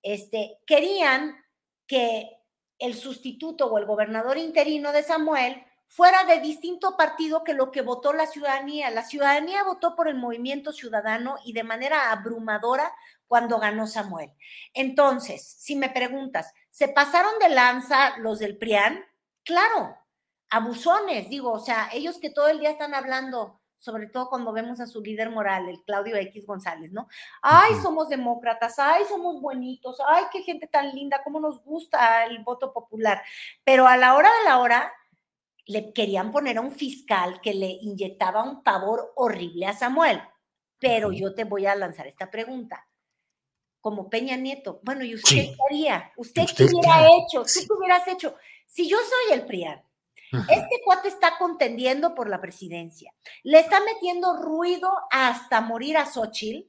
este, 0.04 0.60
querían 0.68 1.36
que 1.88 2.39
el 2.80 2.96
sustituto 2.96 3.68
o 3.68 3.78
el 3.78 3.86
gobernador 3.86 4.38
interino 4.38 4.92
de 4.92 5.04
Samuel 5.04 5.64
fuera 5.88 6.24
de 6.24 6.40
distinto 6.40 6.96
partido 6.96 7.44
que 7.44 7.54
lo 7.54 7.72
que 7.72 7.82
votó 7.82 8.14
la 8.14 8.28
ciudadanía. 8.28 8.90
La 8.92 9.04
ciudadanía 9.04 9.64
votó 9.64 9.96
por 9.96 10.08
el 10.08 10.16
movimiento 10.16 10.72
ciudadano 10.72 11.38
y 11.44 11.54
de 11.54 11.64
manera 11.64 12.12
abrumadora 12.12 12.94
cuando 13.28 13.60
ganó 13.60 13.88
Samuel. 13.88 14.32
Entonces, 14.74 15.56
si 15.60 15.76
me 15.76 15.90
preguntas, 15.90 16.54
¿se 16.70 16.88
pasaron 16.88 17.38
de 17.40 17.50
lanza 17.50 18.18
los 18.20 18.40
del 18.40 18.58
PRIAN? 18.58 19.04
Claro, 19.44 19.96
abusones, 20.50 21.30
digo, 21.30 21.52
o 21.52 21.60
sea, 21.60 21.90
ellos 21.92 22.20
que 22.20 22.30
todo 22.30 22.50
el 22.50 22.60
día 22.60 22.72
están 22.72 22.94
hablando, 22.94 23.59
sobre 23.80 24.08
todo 24.08 24.30
cuando 24.30 24.52
vemos 24.52 24.80
a 24.80 24.88
su 24.88 25.02
líder 25.02 25.30
moral, 25.30 25.68
el 25.70 25.82
Claudio 25.84 26.16
X 26.18 26.46
González, 26.46 26.92
¿no? 26.92 27.08
Ay, 27.42 27.74
somos 27.82 28.10
demócratas, 28.10 28.78
ay, 28.78 29.04
somos 29.08 29.42
buenitos, 29.42 29.98
ay, 30.08 30.26
qué 30.32 30.44
gente 30.44 30.68
tan 30.68 30.94
linda, 30.94 31.22
cómo 31.24 31.40
nos 31.40 31.64
gusta 31.64 32.26
el 32.26 32.44
voto 32.44 32.72
popular. 32.74 33.22
Pero 33.64 33.88
a 33.88 33.98
la 33.98 34.16
hora 34.16 34.30
de 34.40 34.44
la 34.46 34.60
hora, 34.60 34.94
le 35.66 35.94
querían 35.94 36.32
poner 36.32 36.58
a 36.58 36.62
un 36.62 36.72
fiscal 36.72 37.42
que 37.42 37.54
le 37.54 37.68
inyectaba 37.68 38.44
un 38.44 38.64
pavor 38.64 39.14
horrible 39.16 39.66
a 39.68 39.74
Samuel. 39.74 40.22
Pero 40.80 41.12
yo 41.12 41.36
te 41.36 41.44
voy 41.44 41.66
a 41.66 41.76
lanzar 41.76 42.08
esta 42.08 42.32
pregunta. 42.32 42.88
Como 43.82 44.10
Peña 44.10 44.36
Nieto, 44.36 44.80
bueno, 44.84 45.06
¿y 45.06 45.16
usted 45.16 45.30
Sí. 45.30 45.56
qué 45.56 45.58
haría? 45.70 46.12
¿Usted, 46.18 46.44
¿Usted 46.44 46.68
qué 46.68 46.74
hubiera 46.76 47.06
hecho? 47.06 47.44
¿Tú 47.44 47.48
Sí. 47.48 47.68
qué 47.68 47.74
hubieras 47.74 48.08
hecho? 48.08 48.36
Si 48.66 48.90
yo 48.90 48.98
soy 48.98 49.38
el 49.38 49.46
PRIAN, 49.46 49.82
este 50.32 50.82
cuate 50.86 51.08
está 51.08 51.38
contendiendo 51.38 52.14
por 52.14 52.30
la 52.30 52.40
presidencia, 52.40 53.14
le 53.44 53.60
está 53.60 53.80
metiendo 53.82 54.38
ruido 54.38 54.92
hasta 55.12 55.62
morir 55.62 55.98
a 55.98 56.06
Xochitl, 56.06 56.68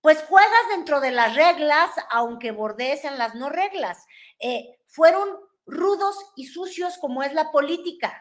pues 0.00 0.22
juegas 0.24 0.68
dentro 0.70 1.00
de 1.00 1.12
las 1.12 1.34
reglas, 1.34 1.90
aunque 2.10 2.50
bordees 2.50 3.04
en 3.04 3.16
las 3.16 3.34
no 3.34 3.48
reglas. 3.48 4.04
Eh, 4.38 4.78
fueron 4.86 5.28
rudos 5.64 6.14
y 6.36 6.46
sucios 6.46 6.98
como 6.98 7.22
es 7.22 7.32
la 7.32 7.50
política. 7.50 8.20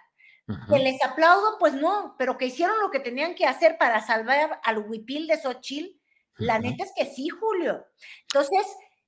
Que 0.70 0.78
les 0.78 1.02
aplaudo, 1.02 1.58
pues 1.58 1.74
no, 1.74 2.16
pero 2.18 2.38
que 2.38 2.48
hicieron 2.48 2.80
lo 2.82 2.92
que 2.92 3.00
tenían 3.00 3.34
que 3.34 3.46
hacer 3.46 3.78
para 3.78 4.06
salvar 4.06 4.60
al 4.64 4.80
huipil 4.80 5.26
de 5.26 5.42
Xochitl, 5.42 5.98
la 6.36 6.60
neta 6.60 6.84
es 6.84 6.92
que 6.96 7.06
sí, 7.06 7.30
Julio. 7.30 7.86
Entonces, 8.24 8.66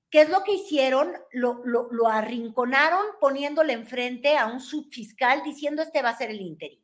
¿qué 0.09 0.21
es 0.21 0.29
lo 0.29 0.43
que 0.43 0.53
hicieron? 0.53 1.13
Lo, 1.31 1.61
lo, 1.65 1.91
lo 1.91 2.07
arrinconaron 2.07 3.05
poniéndole 3.19 3.73
enfrente 3.73 4.37
a 4.37 4.47
un 4.47 4.59
subfiscal 4.59 5.43
diciendo 5.43 5.81
este 5.81 6.01
va 6.01 6.09
a 6.09 6.17
ser 6.17 6.29
el 6.29 6.41
interino. 6.41 6.83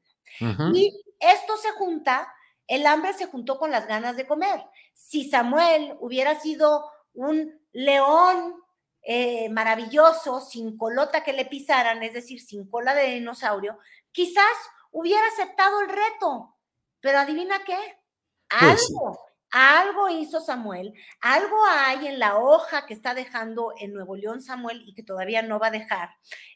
Y 0.73 1.03
esto 1.19 1.57
se 1.57 1.71
junta, 1.71 2.33
el 2.67 2.87
hambre 2.87 3.13
se 3.13 3.25
juntó 3.25 3.59
con 3.59 3.69
las 3.69 3.87
ganas 3.87 4.15
de 4.15 4.25
comer. 4.25 4.63
Si 4.93 5.29
Samuel 5.29 5.95
hubiera 5.99 6.39
sido 6.39 6.89
un 7.13 7.59
león 7.73 8.55
eh, 9.01 9.49
maravilloso, 9.49 10.39
sin 10.41 10.77
colota 10.77 11.23
que 11.23 11.33
le 11.33 11.45
pisaran, 11.45 12.01
es 12.03 12.13
decir, 12.13 12.41
sin 12.41 12.69
cola 12.69 12.93
de 12.93 13.07
dinosaurio, 13.07 13.77
quizás 14.11 14.53
hubiera 14.91 15.25
aceptado 15.27 15.81
el 15.81 15.89
reto. 15.89 16.55
Pero 16.99 17.19
adivina 17.19 17.63
qué, 17.65 17.77
Pues 18.59 18.87
algo, 18.89 19.19
algo 19.51 20.09
hizo 20.09 20.39
Samuel, 20.39 20.93
algo 21.19 21.57
hay 21.69 22.07
en 22.07 22.19
la 22.19 22.37
hoja 22.37 22.85
que 22.85 22.93
está 22.93 23.13
dejando 23.13 23.73
en 23.77 23.93
Nuevo 23.93 24.15
León 24.15 24.41
Samuel 24.41 24.81
y 24.85 24.93
que 24.93 25.03
todavía 25.03 25.41
no 25.41 25.59
va 25.59 25.67
a 25.67 25.71
dejar. 25.71 26.09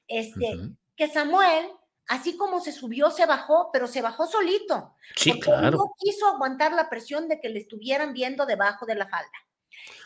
Este, 0.08 0.58
que 0.96 1.08
Samuel, 1.10 1.68
así 2.08 2.38
como 2.38 2.62
se 2.62 2.72
subió, 2.72 3.12
se 3.12 3.26
bajó, 3.26 3.70
pero 3.74 3.88
se 3.88 4.02
bajó 4.02 4.28
solito. 4.28 4.96
Sí, 5.16 5.32
porque 5.32 5.44
claro. 5.44 5.78
No 5.78 5.94
quiso 5.98 6.28
aguantar 6.28 6.72
la 6.74 6.90
presión 6.90 7.28
de 7.28 7.42
que 7.42 7.50
le 7.50 7.60
estuvieran 7.60 8.14
viendo 8.14 8.46
debajo 8.46 8.86
de 8.86 8.96
la 8.96 9.08
falda. 9.08 9.30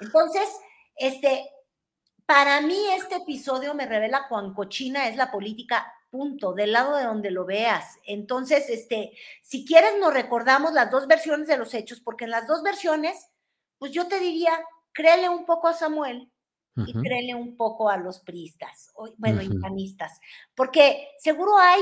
Entonces, 0.01 0.50
este, 0.96 1.48
para 2.25 2.62
mí 2.62 2.77
este 2.96 3.17
episodio 3.17 3.75
me 3.75 3.86
revela 3.86 4.27
cuán 4.27 4.53
cochina 4.53 5.08
es 5.08 5.15
la 5.15 5.31
política, 5.31 5.93
punto, 6.10 6.54
del 6.54 6.72
lado 6.72 6.96
de 6.98 7.04
donde 7.04 7.32
lo 7.32 7.46
veas. 7.46 7.98
Entonces, 8.06 8.70
este, 8.70 9.12
si 9.42 9.66
quieres 9.66 9.94
nos 10.00 10.13
recordamos 10.13 10.74
las 10.74 10.92
dos 10.92 11.08
versiones 11.08 11.48
de 11.48 11.58
los 11.58 11.74
hechos, 11.74 12.01
porque 12.01 12.25
en 12.25 12.32
las 12.32 12.48
dos 12.48 12.63
versiones, 12.63 13.28
pues 13.78 13.92
yo 13.92 14.08
te 14.08 14.20
diría, 14.20 14.51
créele 14.94 15.30
un 15.30 15.46
poco 15.46 15.68
a 15.68 15.74
Samuel 15.74 16.32
y 16.75 16.94
créele 16.94 17.36
un 17.36 17.58
poco 17.58 17.89
a 17.89 17.98
los 17.98 18.20
priistas, 18.20 18.89
o, 18.94 19.10
bueno, 19.18 19.42
y 19.42 19.50
panistas, 19.60 20.18
porque 20.56 21.10
seguro 21.18 21.58
hay, 21.58 21.82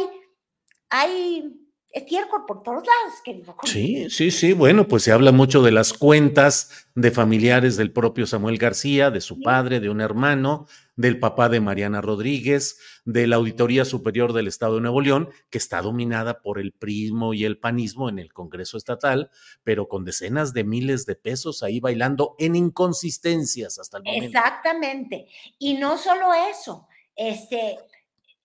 hay 0.90 1.68
estiércol 1.92 2.46
por 2.48 2.64
todos 2.64 2.84
lados, 2.84 3.22
querido. 3.24 3.56
Sí, 3.64 4.10
sí, 4.10 4.32
sí. 4.32 4.54
Bueno, 4.54 4.88
pues 4.88 5.04
se 5.04 5.12
habla 5.12 5.32
mucho 5.32 5.62
de 5.62 5.72
las 5.72 5.94
cuentas 5.94 6.90
de 6.96 7.12
familiares 7.12 7.78
del 7.78 7.92
propio 7.92 8.26
Samuel 8.26 8.58
García, 8.58 9.12
de 9.12 9.22
su 9.22 9.42
padre, 9.42 9.80
de 9.80 9.90
un 9.90 10.02
hermano, 10.02 10.68
del 10.98 11.20
papá 11.20 11.48
de 11.48 11.62
Mariana 11.62 12.01
Rodríguez, 12.01 12.80
de 13.06 13.27
la 13.27 13.38
Auditoría 13.38 13.86
Superior 13.86 14.34
del 14.34 14.48
Estado 14.48 14.75
de 14.75 14.82
Nuevo 14.82 15.00
León, 15.00 15.30
que 15.50 15.60
está 15.60 15.82
dominada 15.82 16.42
por 16.42 16.60
el 16.60 16.74
prismo 16.74 17.34
y 17.34 17.46
el 17.46 17.60
panismo 17.60 18.10
en 18.10 18.20
el 18.20 18.34
Congreso 18.34 18.77
Estatal, 18.77 19.30
pero 19.63 19.88
con 19.88 20.04
decenas 20.04 20.54
de 20.54 20.63
miles 20.63 21.06
de 21.06 21.16
pesos 21.16 21.63
ahí 21.63 21.80
bailando 21.80 22.36
en 22.39 22.56
inconsistencias 22.56 23.80
hasta 23.80 24.00
el 24.00 24.04
momento. 24.04 24.25
Exactamente. 24.25 25.27
Y 25.60 25.75
no 25.75 25.98
solo 25.98 26.34
eso, 26.34 26.88
este, 27.16 27.77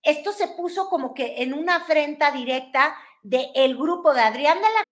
esto 0.02 0.32
se 0.32 0.48
puso 0.48 0.88
como 0.88 1.14
que 1.14 1.42
en 1.42 1.54
una 1.54 1.76
afrenta 1.76 2.30
directa 2.30 2.94
del 3.22 3.76
grupo 3.76 4.12
de 4.12 4.20
Adrián 4.20 4.58
de 4.58 4.62
la 4.64 4.91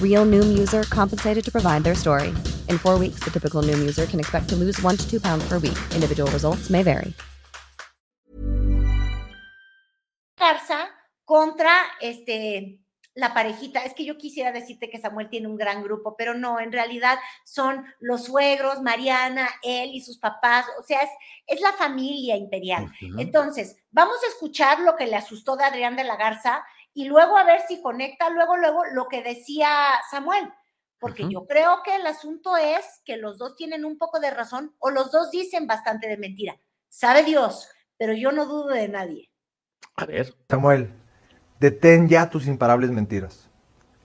Real 0.00 0.24
Noom 0.24 0.56
user 0.56 0.84
compensated 0.84 1.44
to 1.44 1.52
provide 1.52 1.84
their 1.84 1.94
story. 1.94 2.28
In 2.70 2.78
four 2.78 2.98
weeks, 2.98 3.20
the 3.20 3.30
typical 3.30 3.60
Noom 3.60 3.80
user 3.80 4.06
can 4.06 4.18
expect 4.18 4.48
to 4.48 4.56
lose 4.56 4.80
one 4.80 4.96
to 4.96 5.06
two 5.10 5.20
pounds 5.20 5.46
per 5.46 5.58
week. 5.58 5.76
Individual 5.94 6.30
results 6.30 6.70
may 6.70 6.82
vary. 6.82 7.12
Garza 10.38 10.88
contra 11.24 11.72
este 12.00 12.80
la 13.16 13.32
parejita. 13.32 13.82
Es 13.84 13.94
que 13.94 14.04
yo 14.04 14.16
quisiera 14.16 14.52
decirte 14.52 14.90
que 14.90 15.00
Samuel 15.00 15.28
tiene 15.28 15.48
un 15.48 15.56
gran 15.56 15.82
grupo, 15.82 16.14
pero 16.16 16.34
no, 16.34 16.60
en 16.60 16.70
realidad 16.70 17.18
son 17.44 17.84
los 17.98 18.26
suegros, 18.26 18.82
Mariana, 18.82 19.48
él 19.62 19.90
y 19.94 20.02
sus 20.02 20.18
papás, 20.18 20.66
o 20.78 20.82
sea, 20.82 21.00
es, 21.00 21.10
es 21.46 21.60
la 21.60 21.72
familia 21.72 22.36
imperial. 22.36 22.92
Entonces, 23.18 23.76
vamos 23.90 24.16
a 24.22 24.28
escuchar 24.28 24.80
lo 24.80 24.94
que 24.96 25.06
le 25.06 25.16
asustó 25.16 25.56
de 25.56 25.64
Adrián 25.64 25.96
de 25.96 26.04
la 26.04 26.16
Garza 26.16 26.62
y 26.96 27.04
luego 27.04 27.36
a 27.36 27.44
ver 27.44 27.60
si 27.68 27.82
conecta 27.82 28.30
luego, 28.30 28.56
luego 28.56 28.82
lo 28.86 29.06
que 29.06 29.22
decía 29.22 29.68
Samuel. 30.10 30.50
Porque 30.98 31.28
yo 31.28 31.46
creo 31.46 31.82
que 31.84 31.94
el 31.94 32.06
asunto 32.06 32.56
es 32.56 32.86
que 33.04 33.18
los 33.18 33.36
dos 33.36 33.54
tienen 33.54 33.84
un 33.84 33.98
poco 33.98 34.18
de 34.18 34.30
razón 34.30 34.74
o 34.78 34.88
los 34.88 35.12
dos 35.12 35.30
dicen 35.30 35.66
bastante 35.66 36.08
de 36.08 36.16
mentira. 36.16 36.58
Sabe 36.88 37.22
Dios, 37.22 37.68
pero 37.98 38.14
yo 38.14 38.32
no 38.32 38.46
dudo 38.46 38.68
de 38.68 38.88
nadie. 38.88 39.30
A 39.96 40.06
ver. 40.06 40.34
Samuel, 40.48 40.90
detén 41.60 42.08
ya 42.08 42.30
tus 42.30 42.46
imparables 42.46 42.90
mentiras. 42.90 43.50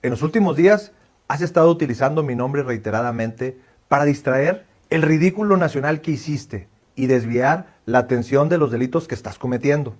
En 0.02 0.10
los 0.10 0.20
últimos 0.20 0.54
días 0.54 0.92
has 1.28 1.40
estado 1.40 1.70
utilizando 1.70 2.22
mi 2.22 2.34
nombre 2.34 2.62
reiteradamente 2.62 3.58
para 3.88 4.04
distraer 4.04 4.66
el 4.90 5.00
ridículo 5.00 5.56
nacional 5.56 6.02
que 6.02 6.10
hiciste 6.10 6.68
y 6.94 7.06
desviar 7.06 7.80
la 7.86 8.00
atención 8.00 8.50
de 8.50 8.58
los 8.58 8.70
delitos 8.70 9.08
que 9.08 9.14
estás 9.14 9.38
cometiendo. 9.38 9.96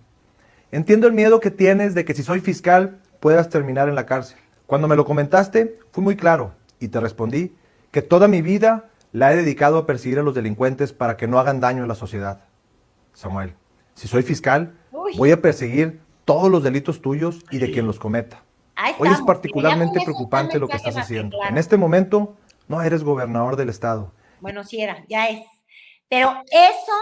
Entiendo 0.73 1.07
el 1.07 1.13
miedo 1.13 1.39
que 1.39 1.51
tienes 1.51 1.95
de 1.95 2.07
que 2.07 2.15
si 2.15 2.23
soy 2.23 2.41
fiscal 2.41 2.99
puedas 3.21 3.51
terminar 3.51 3.91
en 3.91 3.95
la 3.95 4.07
cárcel. 4.07 4.39
Cuando 4.67 4.89
me 4.89 4.97
lo 4.97 5.05
comentaste, 5.05 5.79
fui 5.91 6.03
muy 6.03 6.17
claro 6.17 6.55
y 6.81 6.89
te 6.89 6.99
respondí 6.99 7.55
que 7.91 8.01
toda 8.01 8.27
mi 8.27 8.41
vida 8.41 8.89
la 9.13 9.35
he 9.35 9.37
dedicado 9.37 9.77
a 9.77 9.87
perseguir 9.87 10.19
a 10.19 10.23
los 10.23 10.35
delincuentes 10.35 10.95
para 10.95 11.19
que 11.19 11.29
no 11.29 11.39
hagan 11.39 11.61
daño 11.61 11.85
a 11.85 11.87
la 11.87 11.95
sociedad. 11.95 12.45
Samuel, 13.13 13.55
si 13.95 14.09
soy 14.09 14.23
fiscal, 14.23 14.75
voy 14.91 15.31
a 15.31 15.43
perseguir 15.43 16.01
todos 16.25 16.51
los 16.51 16.63
delitos 16.63 17.03
tuyos 17.03 17.45
y 17.51 17.59
de 17.59 17.71
quien 17.71 17.87
los 17.87 17.99
cometa. 17.99 18.43
Hoy 18.99 19.11
es 19.11 19.21
particularmente 19.21 20.01
preocupante 20.03 20.59
lo 20.59 20.69
que 20.69 20.79
estás 20.79 20.97
haciendo. 20.97 21.37
En 21.47 21.59
este 21.59 21.77
momento 21.77 22.39
no 22.67 22.81
eres 22.81 23.05
gobernador 23.05 23.57
del 23.57 23.69
estado. 23.69 24.15
Bueno, 24.41 24.65
sí 24.65 24.81
era, 24.81 25.05
ya 25.07 25.27
es. 25.29 25.45
Pero 26.09 26.33
eso, 26.51 26.93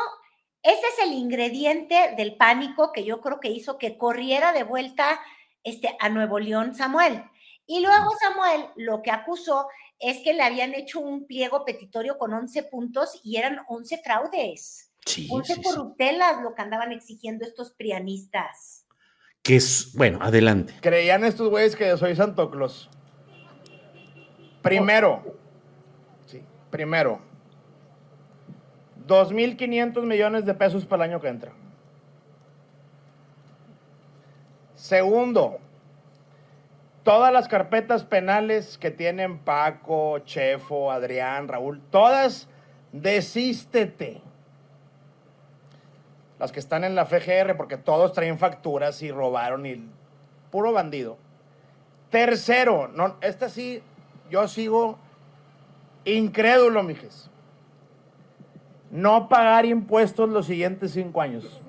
ese 0.62 0.83
es 0.87 1.07
el 1.07 1.12
ingrediente 1.14 2.14
del 2.17 2.37
pánico 2.37 2.93
que 2.93 3.05
yo 3.05 3.21
creo 3.21 3.40
que 3.40 3.49
hizo 3.49 3.79
que 3.79 3.97
corriera 3.97 4.52
de 4.52 4.62
vuelta 4.62 5.21
este, 5.64 5.97
a 5.99 6.09
Nuevo 6.09 6.38
León 6.38 6.75
Samuel. 6.75 7.23
Y 7.67 7.81
luego 7.81 8.11
Samuel 8.21 8.67
lo 8.76 9.00
que 9.00 9.11
acusó 9.11 9.69
es 9.99 10.19
que 10.25 10.35
le 10.35 10.43
habían 10.43 10.75
hecho 10.75 11.00
un 11.00 11.26
pliego 11.26 11.64
petitorio 11.64 12.19
con 12.19 12.33
11 12.35 12.64
puntos 12.64 13.21
y 13.23 13.37
eran 13.37 13.61
11 13.69 14.00
fraudes. 14.02 14.93
Sí, 15.07 15.29
11 15.31 15.55
sí, 15.55 15.61
sí. 15.62 15.69
corruptelas 15.69 16.43
lo 16.43 16.55
que 16.55 16.62
andaban 16.62 16.93
exigiendo 16.93 17.45
estos 17.45 17.71
prianistas. 17.73 18.87
Que 19.43 19.57
es, 19.57 19.93
bueno, 19.95 20.19
adelante. 20.21 20.75
Creían 20.83 21.25
estos 21.25 21.49
güeyes 21.49 21.75
que 21.75 21.88
yo 21.88 21.97
soy 21.97 22.14
Santo 22.17 22.50
Claus. 22.50 22.90
Primero, 24.62 25.38
sí, 26.26 26.43
primero, 26.71 27.23
2.500 29.11 30.02
millones 30.05 30.47
de 30.47 30.55
pesos 30.55 30.87
para 30.87 31.05
el 31.05 31.11
año 31.11 31.21
que 31.21 31.26
entra. 31.26 31.50
Segundo, 34.76 35.59
todas 37.03 37.33
las 37.33 37.49
carpetas 37.49 38.05
penales 38.05 38.79
que 38.79 38.92
tienen 38.92 39.38
Paco, 39.38 40.20
Chefo, 40.20 40.92
Adrián, 40.92 41.49
Raúl, 41.49 41.81
todas 41.90 42.49
desístete. 42.92 44.23
Las 46.38 46.53
que 46.53 46.61
están 46.61 46.85
en 46.85 46.94
la 46.94 47.05
FGR, 47.05 47.57
porque 47.57 47.77
todos 47.77 48.12
traen 48.12 48.38
facturas 48.38 49.03
y 49.03 49.11
robaron 49.11 49.66
y 49.66 49.85
puro 50.51 50.73
bandido. 50.73 51.18
Tercero, 52.11 52.88
no, 52.88 53.16
esta 53.20 53.49
sí, 53.49 53.83
yo 54.31 54.46
sigo 54.46 54.99
incrédulo, 56.05 56.83
mijes. 56.83 57.30
No 58.90 59.29
pagar 59.29 59.66
impuestos 59.66 60.29
los 60.29 60.46
siguientes 60.46 60.92
cinco 60.92 61.20
años. 61.20 61.61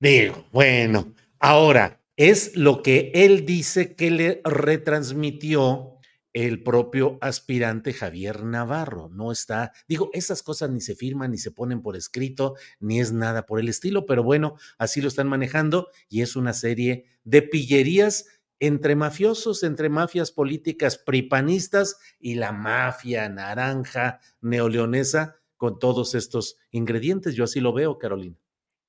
Digo, 0.00 0.44
bueno, 0.50 1.14
ahora 1.38 2.00
es 2.16 2.56
lo 2.56 2.82
que 2.82 3.12
él 3.14 3.46
dice 3.46 3.94
que 3.94 4.10
le 4.10 4.40
retransmitió 4.44 5.92
el 6.32 6.62
propio 6.62 7.18
aspirante 7.20 7.92
Javier 7.92 8.44
Navarro. 8.44 9.08
No 9.10 9.32
está, 9.32 9.72
digo, 9.86 10.10
esas 10.12 10.42
cosas 10.42 10.70
ni 10.70 10.80
se 10.80 10.94
firman, 10.94 11.30
ni 11.30 11.38
se 11.38 11.50
ponen 11.50 11.82
por 11.82 11.96
escrito, 11.96 12.56
ni 12.80 13.00
es 13.00 13.12
nada 13.12 13.46
por 13.46 13.60
el 13.60 13.68
estilo, 13.68 14.06
pero 14.06 14.22
bueno, 14.22 14.56
así 14.78 15.00
lo 15.00 15.08
están 15.08 15.28
manejando 15.28 15.88
y 16.08 16.22
es 16.22 16.36
una 16.36 16.52
serie 16.52 17.04
de 17.24 17.42
pillerías 17.42 18.26
entre 18.62 18.94
mafiosos, 18.94 19.64
entre 19.64 19.88
mafias 19.88 20.30
políticas 20.30 20.96
pripanistas 20.96 21.98
y 22.20 22.36
la 22.36 22.52
mafia 22.52 23.28
naranja 23.28 24.20
neoleonesa 24.40 25.34
con 25.56 25.80
todos 25.80 26.14
estos 26.14 26.58
ingredientes. 26.70 27.34
Yo 27.34 27.42
así 27.42 27.58
lo 27.58 27.72
veo, 27.72 27.98
Carolina. 27.98 28.36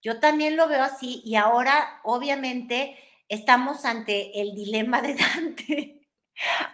Yo 0.03 0.19
también 0.19 0.57
lo 0.57 0.67
veo 0.67 0.83
así 0.83 1.23
y 1.25 1.38
ahora 1.38 2.01
obviamente 2.03 2.95
estamos 3.27 3.83
ante 3.83 4.39
el 4.39 4.53
dilema 4.53 5.01
de 5.01 5.15
Dante. 5.15 5.99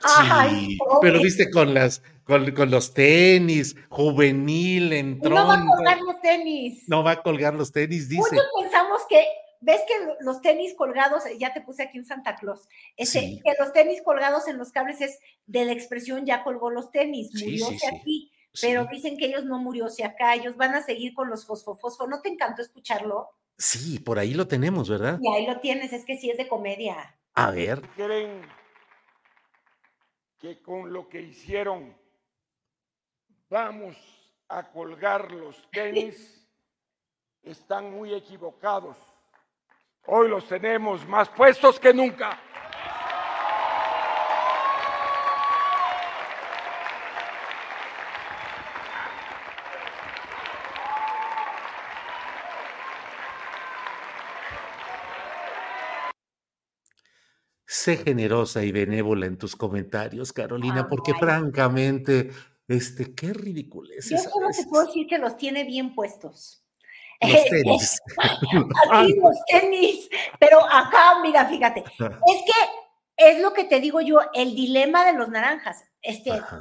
Sí, 0.01 0.77
pero 1.01 1.21
viste 1.21 1.51
con 1.51 1.73
las 1.73 2.01
con, 2.23 2.49
con, 2.51 2.71
los 2.71 2.93
tenis, 2.93 3.75
juvenil, 3.89 4.93
entró. 4.93 5.35
No 5.35 5.47
va 5.47 5.55
a 5.55 5.65
colgar 5.65 5.99
los 5.99 6.21
tenis. 6.21 6.83
No 6.87 7.03
va 7.03 7.11
a 7.11 7.21
colgar 7.21 7.53
los 7.55 7.71
tenis, 7.73 8.07
dice. 8.07 8.21
Muchos 8.21 8.45
pensamos 8.57 9.01
que, 9.09 9.21
ves 9.61 9.81
que 9.87 9.93
los 10.21 10.41
tenis 10.41 10.73
colgados, 10.75 11.23
ya 11.37 11.53
te 11.53 11.61
puse 11.61 11.83
aquí 11.83 11.99
un 11.99 12.05
Santa 12.05 12.35
Claus, 12.35 12.67
ese, 12.97 13.19
sí. 13.19 13.41
que 13.43 13.53
los 13.59 13.73
tenis 13.73 14.01
colgados 14.01 14.47
en 14.47 14.57
los 14.57 14.71
cables 14.71 15.01
es 15.01 15.19
de 15.45 15.65
la 15.65 15.73
expresión 15.73 16.25
ya 16.25 16.43
colgó 16.43 16.69
los 16.69 16.91
tenis, 16.91 17.31
murióse 17.33 17.71
sí, 17.71 17.79
sí, 17.79 17.87
aquí. 17.87 18.31
Pero 18.61 18.85
dicen 18.85 19.17
que 19.17 19.25
ellos 19.25 19.45
no 19.45 19.59
murióse 19.59 20.03
acá, 20.03 20.33
ellos 20.33 20.57
van 20.57 20.73
a 20.73 20.81
seguir 20.81 21.13
con 21.13 21.29
los 21.29 21.45
fosfofosfo. 21.45 22.07
¿No 22.07 22.21
te 22.21 22.29
encantó 22.29 22.61
escucharlo? 22.61 23.29
Sí, 23.57 23.99
por 23.99 24.17
ahí 24.17 24.33
lo 24.33 24.47
tenemos, 24.47 24.89
¿verdad? 24.89 25.19
Y 25.21 25.31
ahí 25.31 25.45
lo 25.45 25.59
tienes, 25.59 25.93
es 25.93 26.03
que 26.03 26.17
sí 26.17 26.29
es 26.29 26.37
de 26.37 26.47
comedia. 26.47 27.17
A 27.33 27.51
ver. 27.51 27.81
¿Creen 27.95 28.41
que 30.39 30.61
con 30.61 30.91
lo 30.91 31.07
que 31.09 31.21
hicieron 31.21 31.95
vamos 33.49 33.97
a 34.47 34.71
colgar 34.71 35.31
los 35.31 35.69
tenis? 35.71 36.47
Están 37.43 37.91
muy 37.91 38.13
equivocados. 38.13 38.97
Hoy 40.11 40.27
los 40.27 40.47
tenemos 40.47 41.07
más 41.07 41.29
puestos 41.29 41.79
que 41.79 41.93
nunca. 41.93 42.39
sé 57.65 57.97
generosa 57.97 58.63
y 58.63 58.71
benévola 58.71 59.27
en 59.27 59.37
tus 59.37 59.55
comentarios, 59.55 60.33
Carolina, 60.33 60.87
porque 60.89 61.11
Ay. 61.13 61.19
francamente, 61.19 62.31
este, 62.67 63.13
qué 63.13 63.31
ridículo 63.31 63.89
es. 63.95 64.09
Yo 64.09 64.17
solo 64.17 64.47
te 64.49 64.65
puedo 64.65 64.87
decir 64.87 65.07
que 65.07 65.19
los 65.19 65.37
tiene 65.37 65.63
bien 65.63 65.93
puestos. 65.93 66.65
Los 67.27 67.43
tenis. 67.45 68.01
Aquí 68.91 69.13
los 69.15 69.35
tenis, 69.47 70.09
pero 70.39 70.63
acá, 70.63 71.19
mira, 71.21 71.45
fíjate, 71.45 71.83
es 71.83 72.43
que 72.45 72.69
es 73.17 73.41
lo 73.41 73.51
que 73.51 73.65
te 73.65 73.81
digo 73.81 73.99
yo, 73.99 74.19
el 74.33 74.55
dilema 74.55 75.05
de 75.05 75.13
los 75.13 75.27
naranjas. 75.27 75.83
Este, 76.01 76.31
Ajá. 76.31 76.59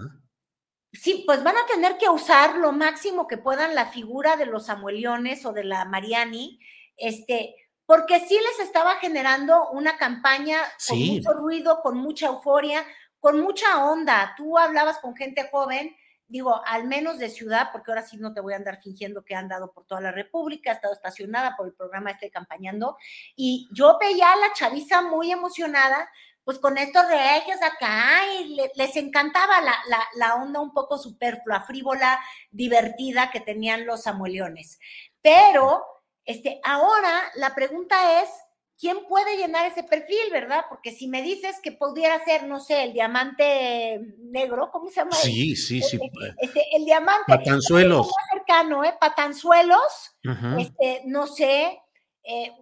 sí, 0.92 1.22
pues 1.24 1.44
van 1.44 1.56
a 1.56 1.66
tener 1.66 1.96
que 1.96 2.08
usar 2.08 2.56
lo 2.56 2.72
máximo 2.72 3.28
que 3.28 3.38
puedan 3.38 3.76
la 3.76 3.86
figura 3.86 4.36
de 4.36 4.46
los 4.46 4.66
Samueliones 4.66 5.46
o 5.46 5.52
de 5.52 5.62
la 5.62 5.84
Mariani, 5.84 6.58
este, 6.96 7.54
porque 7.86 8.18
sí 8.18 8.34
les 8.34 8.66
estaba 8.66 8.96
generando 8.96 9.70
una 9.70 9.96
campaña 9.96 10.60
con 10.88 10.98
sí. 10.98 11.12
mucho 11.12 11.32
ruido, 11.34 11.80
con 11.82 11.98
mucha 11.98 12.26
euforia, 12.26 12.84
con 13.20 13.40
mucha 13.40 13.84
onda. 13.84 14.34
Tú 14.36 14.58
hablabas 14.58 14.98
con 14.98 15.14
gente 15.14 15.48
joven, 15.50 15.96
digo, 16.28 16.62
al 16.66 16.86
menos 16.86 17.18
de 17.18 17.30
ciudad, 17.30 17.70
porque 17.72 17.90
ahora 17.90 18.02
sí 18.02 18.18
no 18.18 18.34
te 18.34 18.40
voy 18.40 18.52
a 18.52 18.56
andar 18.56 18.80
fingiendo 18.82 19.24
que 19.24 19.34
he 19.34 19.36
andado 19.36 19.72
por 19.72 19.86
toda 19.86 20.00
la 20.00 20.12
República, 20.12 20.70
he 20.70 20.74
estado 20.74 20.94
estacionada 20.94 21.56
por 21.56 21.66
el 21.66 21.72
programa, 21.72 22.10
estoy 22.10 22.30
campañando, 22.30 22.96
y 23.34 23.68
yo 23.72 23.98
veía 23.98 24.32
a 24.32 24.36
la 24.36 24.52
chaviza 24.52 25.02
muy 25.02 25.32
emocionada, 25.32 26.08
pues 26.44 26.58
con 26.58 26.78
estos 26.78 27.06
regios 27.08 27.58
acá 27.62 28.20
y 28.40 28.56
les 28.74 28.96
encantaba 28.96 29.60
la, 29.60 29.74
la, 30.14 30.34
onda 30.36 30.60
un 30.60 30.72
poco 30.72 30.96
superflua, 30.96 31.60
frívola, 31.60 32.18
divertida 32.50 33.30
que 33.30 33.40
tenían 33.40 33.84
los 33.84 34.04
samueliones. 34.04 34.78
Pero 35.20 35.84
este, 36.24 36.58
ahora 36.64 37.30
la 37.34 37.54
pregunta 37.54 38.22
es, 38.22 38.30
¿quién 38.78 39.04
puede 39.06 39.36
llenar 39.36 39.66
ese 39.66 39.82
perfil, 39.82 40.30
verdad? 40.30 40.64
Porque 40.68 40.92
si 40.92 41.08
me 41.08 41.22
dices 41.22 41.56
que 41.62 41.72
pudiera 41.72 42.24
ser, 42.24 42.46
no 42.46 42.60
sé, 42.60 42.84
el 42.84 42.92
diamante 42.92 44.00
negro, 44.18 44.70
¿cómo 44.70 44.88
se 44.88 44.96
llama? 44.96 45.12
Sí, 45.12 45.56
sí, 45.56 45.82
sí. 45.82 45.98
Este, 46.38 46.64
el 46.76 46.84
diamante. 46.84 47.24
Patanzuelos. 47.26 48.06
Más 48.06 48.28
cercano, 48.32 48.84
¿eh? 48.84 48.94
Patanzuelos, 48.98 50.16
este, 50.58 51.02
no 51.06 51.26
sé. 51.26 51.80
Eh, 52.22 52.52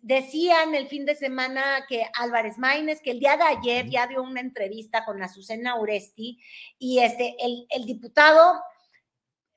decían 0.00 0.74
el 0.74 0.86
fin 0.86 1.04
de 1.04 1.14
semana 1.14 1.84
que 1.88 2.04
Álvarez 2.14 2.58
Maínez, 2.58 3.00
que 3.00 3.10
el 3.10 3.20
día 3.20 3.36
de 3.36 3.44
ayer 3.44 3.88
ya 3.88 4.06
dio 4.06 4.22
una 4.22 4.40
entrevista 4.40 5.04
con 5.04 5.22
Azucena 5.22 5.78
Uresti 5.78 6.38
y 6.78 6.98
este, 7.00 7.36
el, 7.38 7.66
el 7.70 7.84
diputado 7.84 8.60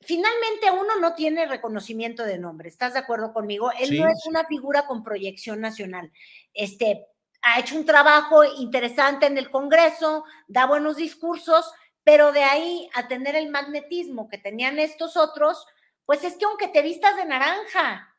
finalmente 0.06 0.72
uno 0.72 0.96
no 1.00 1.14
tiene 1.14 1.46
reconocimiento 1.46 2.24
de 2.24 2.38
nombre, 2.38 2.70
¿estás 2.70 2.94
de 2.94 3.00
acuerdo 3.00 3.34
conmigo? 3.34 3.72
Él 3.80 4.00
no 4.00 4.08
es 4.08 4.26
una 4.28 4.46
figura 4.46 4.86
con 4.88 5.04
proyección 5.04 5.62
nacional. 5.62 6.12
Este, 6.54 7.08
ha 7.42 7.60
hecho 7.60 7.76
un 7.76 7.86
trabajo 7.86 8.44
interesante 8.44 9.26
en 9.26 9.38
el 9.38 9.52
Congreso, 9.52 10.24
da 10.48 10.66
buenos 10.66 10.98
discursos, 10.98 11.72
pero 12.04 12.32
de 12.32 12.44
ahí 12.44 12.90
a 12.94 13.08
tener 13.08 13.36
el 13.36 13.50
magnetismo 13.50 14.30
que 14.30 14.38
tenían 14.38 14.80
estos 14.80 15.18
otros, 15.18 15.66
pues 16.06 16.24
es 16.24 16.36
que 16.38 16.46
aunque 16.46 16.68
te 16.68 16.82
vistas 16.82 17.16
de 17.18 17.26
naranja, 17.26 18.15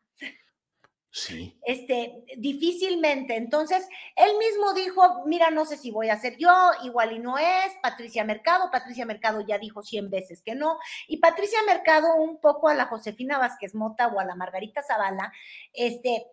Sí. 1.17 1.59
Este, 1.65 2.27
difícilmente. 2.37 3.37
Entonces, 3.37 3.89
él 4.17 4.37
mismo 4.37 4.75
dijo, 4.75 5.25
mira, 5.25 5.51
no 5.51 5.65
sé 5.65 5.79
si 5.79 5.91
voy 5.91 6.11
a 6.11 6.21
ser 6.21 6.37
yo, 6.37 6.53
igual 6.85 7.13
y 7.13 7.19
no 7.19 7.39
es, 7.39 7.73
Patricia 7.83 8.23
Mercado, 8.23 8.71
Patricia 8.71 9.07
Mercado 9.07 9.41
ya 9.41 9.57
dijo 9.57 9.83
100 9.83 10.11
veces 10.11 10.43
que 10.43 10.55
no, 10.55 10.79
y 11.09 11.17
Patricia 11.17 11.59
Mercado 11.67 12.17
un 12.17 12.39
poco 12.39 12.69
a 12.69 12.75
la 12.75 12.85
Josefina 12.85 13.39
Vázquez 13.39 13.75
Mota 13.75 14.09
o 14.09 14.21
a 14.21 14.27
la 14.27 14.35
Margarita 14.35 14.83
Zavala, 14.83 15.33
este, 15.73 16.27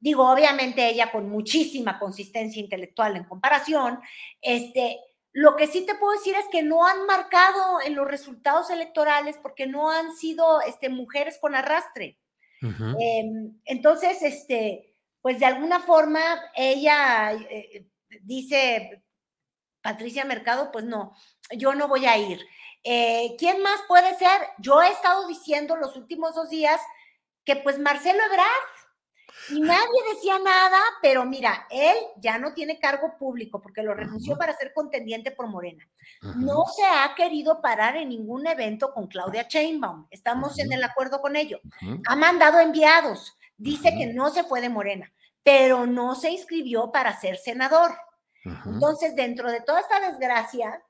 digo, 0.00 0.30
obviamente 0.30 0.86
ella 0.86 1.10
con 1.10 1.30
muchísima 1.30 1.98
consistencia 1.98 2.60
intelectual 2.60 3.16
en 3.16 3.24
comparación, 3.24 4.00
este, 4.42 5.00
lo 5.32 5.56
que 5.56 5.66
sí 5.66 5.86
te 5.86 5.94
puedo 5.94 6.12
decir 6.12 6.34
es 6.34 6.44
que 6.52 6.62
no 6.62 6.86
han 6.86 7.06
marcado 7.06 7.80
en 7.80 7.94
los 7.94 8.06
resultados 8.06 8.68
electorales 8.68 9.38
porque 9.40 9.66
no 9.66 9.90
han 9.90 10.14
sido 10.14 10.60
este, 10.60 10.90
mujeres 10.90 11.38
con 11.40 11.54
arrastre. 11.54 12.18
Em, 12.62 13.60
entonces, 13.64 14.22
este, 14.22 14.94
pues 15.20 15.38
de 15.38 15.46
alguna 15.46 15.80
forma 15.80 16.20
ella 16.54 17.32
eh, 17.32 17.86
dice, 18.22 19.02
Patricia 19.82 20.24
Mercado, 20.24 20.70
pues 20.72 20.84
no, 20.84 21.14
yo 21.56 21.74
no 21.74 21.88
voy 21.88 22.06
a 22.06 22.18
ir. 22.18 22.40
Eh, 22.82 23.34
¿Quién 23.38 23.62
más 23.62 23.80
puede 23.88 24.16
ser? 24.16 24.40
Yo 24.58 24.82
he 24.82 24.88
estado 24.88 25.26
diciendo 25.26 25.76
los 25.76 25.96
últimos 25.96 26.34
dos 26.34 26.50
días 26.50 26.80
que 27.44 27.56
pues 27.56 27.78
Marcelo 27.78 28.22
Ebrard, 28.24 28.75
y 29.50 29.60
nadie 29.60 30.00
decía 30.14 30.38
nada, 30.38 30.78
pero 31.02 31.24
mira, 31.24 31.66
él 31.70 31.96
ya 32.18 32.38
no 32.38 32.52
tiene 32.54 32.78
cargo 32.78 33.16
público 33.18 33.60
porque 33.60 33.82
lo 33.82 33.94
renunció 33.94 34.36
para 34.36 34.56
ser 34.56 34.72
contendiente 34.74 35.30
por 35.30 35.48
Morena. 35.48 35.88
No 36.36 36.64
se 36.74 36.84
ha 36.84 37.14
querido 37.14 37.60
parar 37.60 37.96
en 37.96 38.08
ningún 38.08 38.46
evento 38.46 38.92
con 38.92 39.06
Claudia 39.06 39.46
Sheinbaum. 39.48 40.06
Estamos 40.10 40.58
en 40.58 40.72
el 40.72 40.82
acuerdo 40.82 41.20
con 41.20 41.36
ello. 41.36 41.60
Ha 42.06 42.16
mandado 42.16 42.58
enviados. 42.60 43.36
Dice 43.56 43.94
que 43.96 44.06
no 44.06 44.30
se 44.30 44.44
fue 44.44 44.60
de 44.60 44.68
Morena, 44.68 45.12
pero 45.42 45.86
no 45.86 46.14
se 46.14 46.30
inscribió 46.30 46.90
para 46.92 47.18
ser 47.18 47.36
senador. 47.36 47.92
Entonces, 48.64 49.16
dentro 49.16 49.50
de 49.50 49.60
toda 49.60 49.80
esta 49.80 50.00
desgracia, 50.00 50.82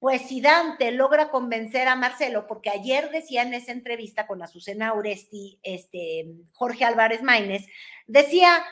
pues 0.00 0.22
si 0.22 0.40
Dante 0.40 0.90
logra 0.92 1.30
convencer 1.30 1.86
a 1.86 1.94
Marcelo, 1.94 2.46
porque 2.46 2.70
ayer 2.70 3.10
decía 3.10 3.42
en 3.42 3.52
esa 3.52 3.70
entrevista 3.72 4.26
con 4.26 4.42
Azucena 4.42 4.94
Uresti, 4.94 5.60
este, 5.62 6.26
Jorge 6.54 6.86
Álvarez 6.86 7.22
Maínez, 7.22 7.66
decía, 8.06 8.64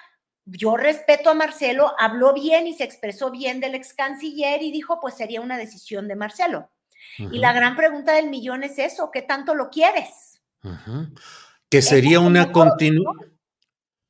yo 0.47 0.79
respeto 0.79 1.29
a 1.29 1.35
Marcelo, 1.35 1.93
habló 1.99 2.33
bien 2.33 2.67
y 2.67 2.73
se 2.73 2.85
expresó 2.85 3.31
bien 3.31 3.61
del 3.61 3.75
ex 3.75 3.93
canciller 3.93 4.63
y 4.63 4.73
dijo, 4.73 5.01
pues 5.01 5.17
sería 5.17 5.43
una 5.43 5.59
decisión 5.59 6.09
de 6.09 6.17
Marcelo. 6.17 6.71
Y 7.19 7.39
la 7.39 7.53
gran 7.53 7.77
pregunta 7.77 8.13
del 8.15 8.31
millón 8.31 8.63
es 8.63 8.79
eso, 8.79 9.11
¿qué 9.11 9.23
tanto 9.23 9.55
lo 9.55 9.71
quieres? 9.71 10.41
Que 11.69 11.83
sería 11.83 12.21
una 12.21 12.53
continuidad 12.53 13.13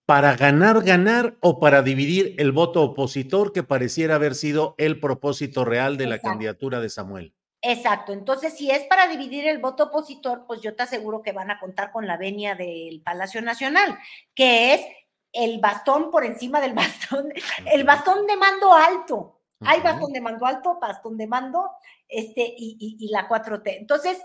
para 0.09 0.37
ganar, 0.37 0.83
ganar 0.85 1.37
o 1.42 1.61
para 1.61 1.83
dividir 1.83 2.35
el 2.38 2.51
voto 2.51 2.83
opositor 2.83 3.53
que 3.53 3.62
pareciera 3.62 4.14
haber 4.14 4.35
sido 4.35 4.75
el 4.79 5.01
propósito 5.01 5.66
real 5.66 5.99
de 5.99 6.07
la 6.07 6.18
candidatura 6.18 6.81
de 6.81 6.88
Samuel. 6.88 7.35
Exacto, 7.61 8.14
entonces 8.14 8.57
si 8.57 8.71
es 8.71 8.85
para 8.85 9.07
dividir 9.07 9.47
el 9.47 9.59
voto 9.59 9.85
opositor, 9.85 10.47
pues 10.47 10.62
yo 10.62 10.75
te 10.75 10.85
aseguro 10.85 11.21
que 11.21 11.33
van 11.33 11.51
a 11.51 11.61
contar 11.61 11.92
con 11.92 12.07
la 12.07 12.16
venia 12.16 12.55
del 12.55 13.03
Palacio 13.03 13.42
Nacional, 13.42 13.99
que 14.35 14.73
es 14.73 14.81
el 15.31 15.61
bastón 15.61 16.11
por 16.11 16.25
encima 16.25 16.62
del 16.62 16.73
bastón, 16.75 17.31
el 17.66 17.85
bastón 17.85 18.27
de 18.27 18.37
mando 18.38 18.73
alto. 18.73 19.42
Hay 19.61 19.83
bastón 19.83 20.14
de 20.14 20.23
mando 20.23 20.47
alto, 20.47 20.79
bastón 20.81 21.18
de 21.18 21.27
mando, 21.27 21.71
este, 22.09 22.55
y, 22.57 22.97
y 22.99 23.09
la 23.11 23.29
4T. 23.29 23.77
Entonces, 23.77 24.18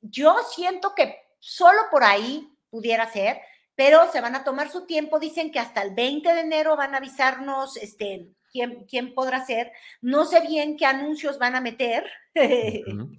yo 0.00 0.34
siento 0.50 0.94
que 0.94 1.14
solo 1.38 1.78
por 1.90 2.04
ahí 2.04 2.50
pudiera 2.70 3.06
ser, 3.12 3.38
pero 3.78 4.10
se 4.10 4.20
van 4.20 4.34
a 4.34 4.42
tomar 4.42 4.72
su 4.72 4.86
tiempo. 4.86 5.20
Dicen 5.20 5.52
que 5.52 5.60
hasta 5.60 5.82
el 5.82 5.94
20 5.94 6.34
de 6.34 6.40
enero 6.40 6.76
van 6.76 6.94
a 6.94 6.96
avisarnos 6.96 7.76
este, 7.76 8.28
quién, 8.50 8.84
quién 8.90 9.14
podrá 9.14 9.46
ser. 9.46 9.70
No 10.00 10.24
sé 10.24 10.40
bien 10.40 10.76
qué 10.76 10.84
anuncios 10.84 11.38
van 11.38 11.54
a 11.54 11.60
meter. 11.60 12.04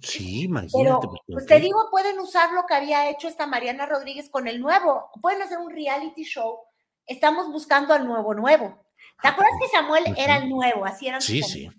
Sí, 0.02 0.42
imagínate. 0.42 0.84
Pero, 0.84 1.00
pues, 1.00 1.20
pues 1.26 1.46
te 1.46 1.60
digo, 1.60 1.88
pueden 1.90 2.18
usar 2.18 2.52
lo 2.52 2.66
que 2.66 2.74
había 2.74 3.08
hecho 3.08 3.26
esta 3.26 3.46
Mariana 3.46 3.86
Rodríguez 3.86 4.28
con 4.28 4.48
el 4.48 4.60
nuevo. 4.60 5.10
Pueden 5.22 5.40
hacer 5.40 5.56
un 5.56 5.70
reality 5.70 6.24
show. 6.24 6.58
Estamos 7.06 7.50
buscando 7.50 7.94
al 7.94 8.06
nuevo 8.06 8.34
nuevo. 8.34 8.84
¿Te 9.22 9.28
ah, 9.28 9.30
acuerdas 9.30 9.54
que 9.62 9.68
Samuel 9.68 10.14
era 10.18 10.36
el 10.36 10.50
nuevo? 10.50 10.84
Así 10.84 11.08
eran. 11.08 11.22
Sí, 11.22 11.42
sí. 11.42 11.70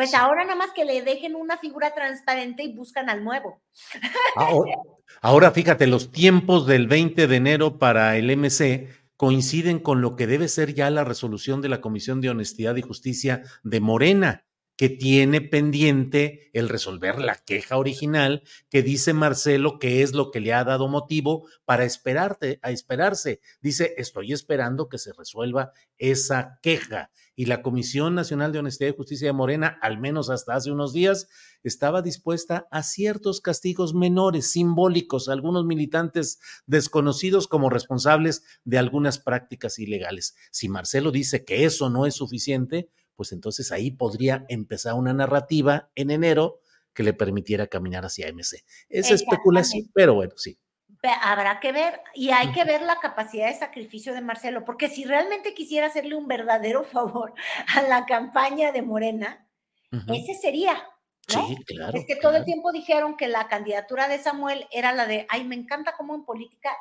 Pues 0.00 0.14
ahora 0.14 0.44
nada 0.44 0.56
más 0.56 0.70
que 0.74 0.86
le 0.86 1.02
dejen 1.02 1.34
una 1.34 1.58
figura 1.58 1.92
transparente 1.92 2.62
y 2.62 2.72
buscan 2.72 3.10
al 3.10 3.22
nuevo. 3.22 3.60
Ahora, 5.20 5.50
fíjate, 5.50 5.86
los 5.86 6.10
tiempos 6.10 6.66
del 6.66 6.86
20 6.86 7.26
de 7.26 7.36
enero 7.36 7.78
para 7.78 8.16
el 8.16 8.34
MC 8.34 8.88
coinciden 9.18 9.78
con 9.78 10.00
lo 10.00 10.16
que 10.16 10.26
debe 10.26 10.48
ser 10.48 10.72
ya 10.72 10.88
la 10.88 11.04
resolución 11.04 11.60
de 11.60 11.68
la 11.68 11.82
Comisión 11.82 12.22
de 12.22 12.30
Honestidad 12.30 12.76
y 12.76 12.80
Justicia 12.80 13.42
de 13.62 13.80
Morena 13.80 14.46
que 14.80 14.88
tiene 14.88 15.42
pendiente 15.42 16.48
el 16.54 16.70
resolver 16.70 17.18
la 17.18 17.34
queja 17.34 17.76
original 17.76 18.44
que 18.70 18.82
dice 18.82 19.12
Marcelo 19.12 19.78
que 19.78 20.02
es 20.02 20.14
lo 20.14 20.30
que 20.30 20.40
le 20.40 20.54
ha 20.54 20.64
dado 20.64 20.88
motivo 20.88 21.46
para 21.66 21.84
esperarte, 21.84 22.58
a 22.62 22.70
esperarse. 22.70 23.42
Dice, 23.60 23.92
estoy 23.98 24.32
esperando 24.32 24.88
que 24.88 24.96
se 24.96 25.12
resuelva 25.12 25.72
esa 25.98 26.58
queja. 26.62 27.10
Y 27.36 27.44
la 27.44 27.60
Comisión 27.60 28.14
Nacional 28.14 28.52
de 28.52 28.60
Honestidad 28.60 28.88
y 28.88 28.96
Justicia 28.96 29.28
de 29.28 29.34
Morena, 29.34 29.78
al 29.82 29.98
menos 29.98 30.30
hasta 30.30 30.54
hace 30.54 30.70
unos 30.70 30.94
días, 30.94 31.28
estaba 31.62 32.00
dispuesta 32.00 32.66
a 32.70 32.82
ciertos 32.82 33.42
castigos 33.42 33.92
menores, 33.92 34.50
simbólicos, 34.50 35.28
algunos 35.28 35.66
militantes 35.66 36.38
desconocidos 36.64 37.48
como 37.48 37.68
responsables 37.68 38.44
de 38.64 38.78
algunas 38.78 39.18
prácticas 39.18 39.78
ilegales. 39.78 40.36
Si 40.50 40.70
Marcelo 40.70 41.10
dice 41.10 41.44
que 41.44 41.66
eso 41.66 41.90
no 41.90 42.06
es 42.06 42.14
suficiente, 42.14 42.88
pues 43.20 43.32
entonces 43.32 43.70
ahí 43.70 43.90
podría 43.90 44.46
empezar 44.48 44.94
una 44.94 45.12
narrativa 45.12 45.90
en 45.94 46.10
enero 46.10 46.58
que 46.94 47.02
le 47.02 47.12
permitiera 47.12 47.66
caminar 47.66 48.06
hacia 48.06 48.32
MC. 48.32 48.64
Es 48.88 49.10
especulación, 49.10 49.90
pero 49.92 50.14
bueno, 50.14 50.32
sí. 50.38 50.58
Habrá 51.22 51.60
que 51.60 51.70
ver, 51.70 52.00
y 52.14 52.30
hay 52.30 52.50
que 52.52 52.64
ver 52.64 52.80
la 52.80 52.98
capacidad 52.98 53.48
de 53.48 53.58
sacrificio 53.58 54.14
de 54.14 54.22
Marcelo, 54.22 54.64
porque 54.64 54.88
si 54.88 55.04
realmente 55.04 55.52
quisiera 55.52 55.88
hacerle 55.88 56.14
un 56.14 56.28
verdadero 56.28 56.82
favor 56.82 57.34
a 57.76 57.82
la 57.82 58.06
campaña 58.06 58.72
de 58.72 58.80
Morena, 58.80 59.46
ese 60.08 60.32
sería. 60.32 60.82
Sí, 61.28 61.62
claro. 61.66 61.98
Es 61.98 62.06
que 62.06 62.16
todo 62.16 62.36
el 62.36 62.46
tiempo 62.46 62.72
dijeron 62.72 63.18
que 63.18 63.28
la 63.28 63.48
candidatura 63.48 64.08
de 64.08 64.16
Samuel 64.16 64.66
era 64.72 64.94
la 64.94 65.04
de, 65.04 65.26
ay, 65.28 65.44
me 65.44 65.56
encanta 65.56 65.92
cómo 65.94 66.14
en 66.14 66.24
política 66.24 66.74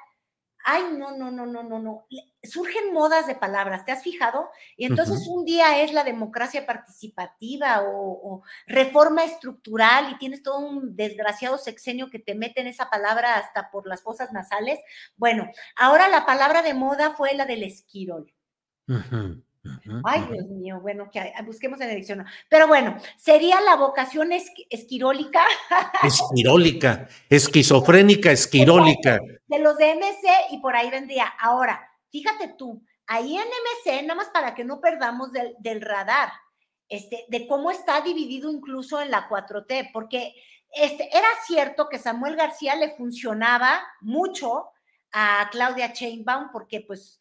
ay, 0.63 0.83
no, 0.97 1.15
no, 1.15 1.31
no, 1.31 1.45
no, 1.45 1.63
no, 1.63 1.79
no. 1.79 2.07
Surgen 2.43 2.93
modas 2.93 3.27
de 3.27 3.35
palabras, 3.35 3.85
¿te 3.85 3.91
has 3.91 4.03
fijado? 4.03 4.49
Y 4.77 4.85
entonces 4.85 5.27
un 5.27 5.45
día 5.45 5.81
es 5.81 5.93
la 5.93 6.03
democracia 6.03 6.65
participativa 6.65 7.83
o, 7.83 8.43
reforma 8.67 9.23
estructural 9.23 10.11
y 10.11 10.17
tienes 10.17 10.43
todo 10.43 10.59
un 10.59 10.95
desgraciado 10.95 11.57
sexenio 11.57 12.09
que 12.09 12.19
te 12.19 12.35
mete 12.35 12.61
en 12.61 12.67
esa 12.67 12.89
palabra 12.89 13.35
hasta 13.35 13.71
por 13.71 13.87
las 13.87 14.01
fosas 14.01 14.31
nasales. 14.31 14.79
Bueno, 15.17 15.49
ahora 15.75 16.07
la 16.07 16.25
palabra 16.25 16.61
de 16.61 16.73
moda 16.73 17.11
fue 17.11 17.33
la 17.33 17.45
del 17.45 17.63
esquirol. 17.63 18.33
Ay, 20.03 20.27
Dios 20.31 20.47
mío, 20.47 20.79
bueno, 20.81 21.09
que 21.11 21.33
busquemos 21.45 21.79
en 21.81 21.89
el 21.89 21.97
diccionario. 21.97 22.31
Pero 22.49 22.67
bueno, 22.67 22.97
sería 23.17 23.59
la 23.61 23.75
vocación 23.75 24.31
esquirólica. 24.31 25.43
Esquirólica, 26.03 27.07
esquizofrénica, 27.29 28.31
esquirólica. 28.31 29.19
De 29.47 29.59
los 29.59 29.77
de 29.77 29.95
MC 29.95 30.27
y 30.51 30.59
por 30.59 30.75
ahí 30.75 30.89
vendría. 30.89 31.25
Ahora, 31.39 31.89
fíjate 32.11 32.55
tú, 32.57 32.81
ahí 33.07 33.35
en 33.35 33.47
MC, 33.47 34.03
nada 34.03 34.15
más 34.15 34.29
para 34.29 34.53
que 34.53 34.63
no 34.63 34.79
perdamos 34.79 35.31
del, 35.31 35.81
radar, 35.81 36.31
este, 36.87 37.25
de 37.27 37.47
cómo 37.47 37.71
está 37.71 38.01
dividido 38.01 38.51
incluso 38.51 39.01
en 39.01 39.11
la 39.11 39.27
4T, 39.27 39.91
porque 39.91 40.35
este, 40.71 41.09
era 41.15 41.27
cierto 41.45 41.89
que 41.89 41.97
Samuel 41.97 42.35
García 42.35 42.75
le 42.75 42.95
funcionaba 42.95 43.81
mucho 44.01 44.67
a 45.11 45.49
Claudia 45.51 45.91
Chainbaum, 45.91 46.51
porque 46.51 46.81
pues 46.81 47.18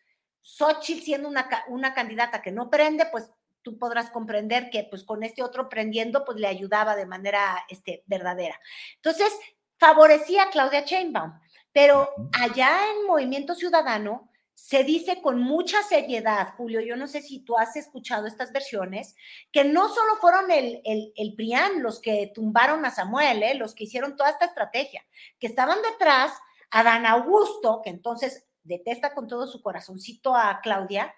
Xochitl 0.48 1.02
siendo 1.02 1.28
una, 1.28 1.46
una 1.68 1.92
candidata 1.92 2.40
que 2.40 2.50
no 2.50 2.70
prende, 2.70 3.04
pues 3.12 3.30
tú 3.60 3.78
podrás 3.78 4.10
comprender 4.10 4.70
que 4.70 4.84
pues 4.84 5.04
con 5.04 5.22
este 5.22 5.42
otro 5.42 5.68
prendiendo, 5.68 6.24
pues 6.24 6.38
le 6.38 6.46
ayudaba 6.46 6.96
de 6.96 7.04
manera 7.04 7.66
este, 7.68 8.02
verdadera. 8.06 8.58
Entonces, 8.94 9.30
favorecía 9.76 10.44
a 10.44 10.50
Claudia 10.50 10.86
Chainbaum, 10.86 11.38
pero 11.70 12.08
allá 12.40 12.78
en 12.90 13.06
Movimiento 13.06 13.54
Ciudadano 13.54 14.30
se 14.54 14.84
dice 14.84 15.20
con 15.20 15.38
mucha 15.38 15.82
seriedad, 15.82 16.54
Julio, 16.56 16.80
yo 16.80 16.96
no 16.96 17.06
sé 17.06 17.20
si 17.20 17.40
tú 17.40 17.58
has 17.58 17.76
escuchado 17.76 18.26
estas 18.26 18.50
versiones, 18.50 19.16
que 19.52 19.64
no 19.64 19.90
solo 19.90 20.16
fueron 20.16 20.50
el, 20.50 20.80
el, 20.84 21.12
el 21.14 21.34
PRIAN 21.34 21.82
los 21.82 22.00
que 22.00 22.32
tumbaron 22.34 22.86
a 22.86 22.90
Samuel, 22.90 23.42
¿eh? 23.42 23.54
los 23.54 23.74
que 23.74 23.84
hicieron 23.84 24.16
toda 24.16 24.30
esta 24.30 24.46
estrategia, 24.46 25.04
que 25.38 25.46
estaban 25.46 25.78
detrás 25.82 26.32
a 26.70 26.82
Dan 26.82 27.04
Augusto, 27.04 27.82
que 27.84 27.90
entonces 27.90 28.47
detesta 28.68 29.14
con 29.14 29.26
todo 29.26 29.46
su 29.46 29.60
corazoncito 29.62 30.36
a 30.36 30.60
Claudia, 30.62 31.14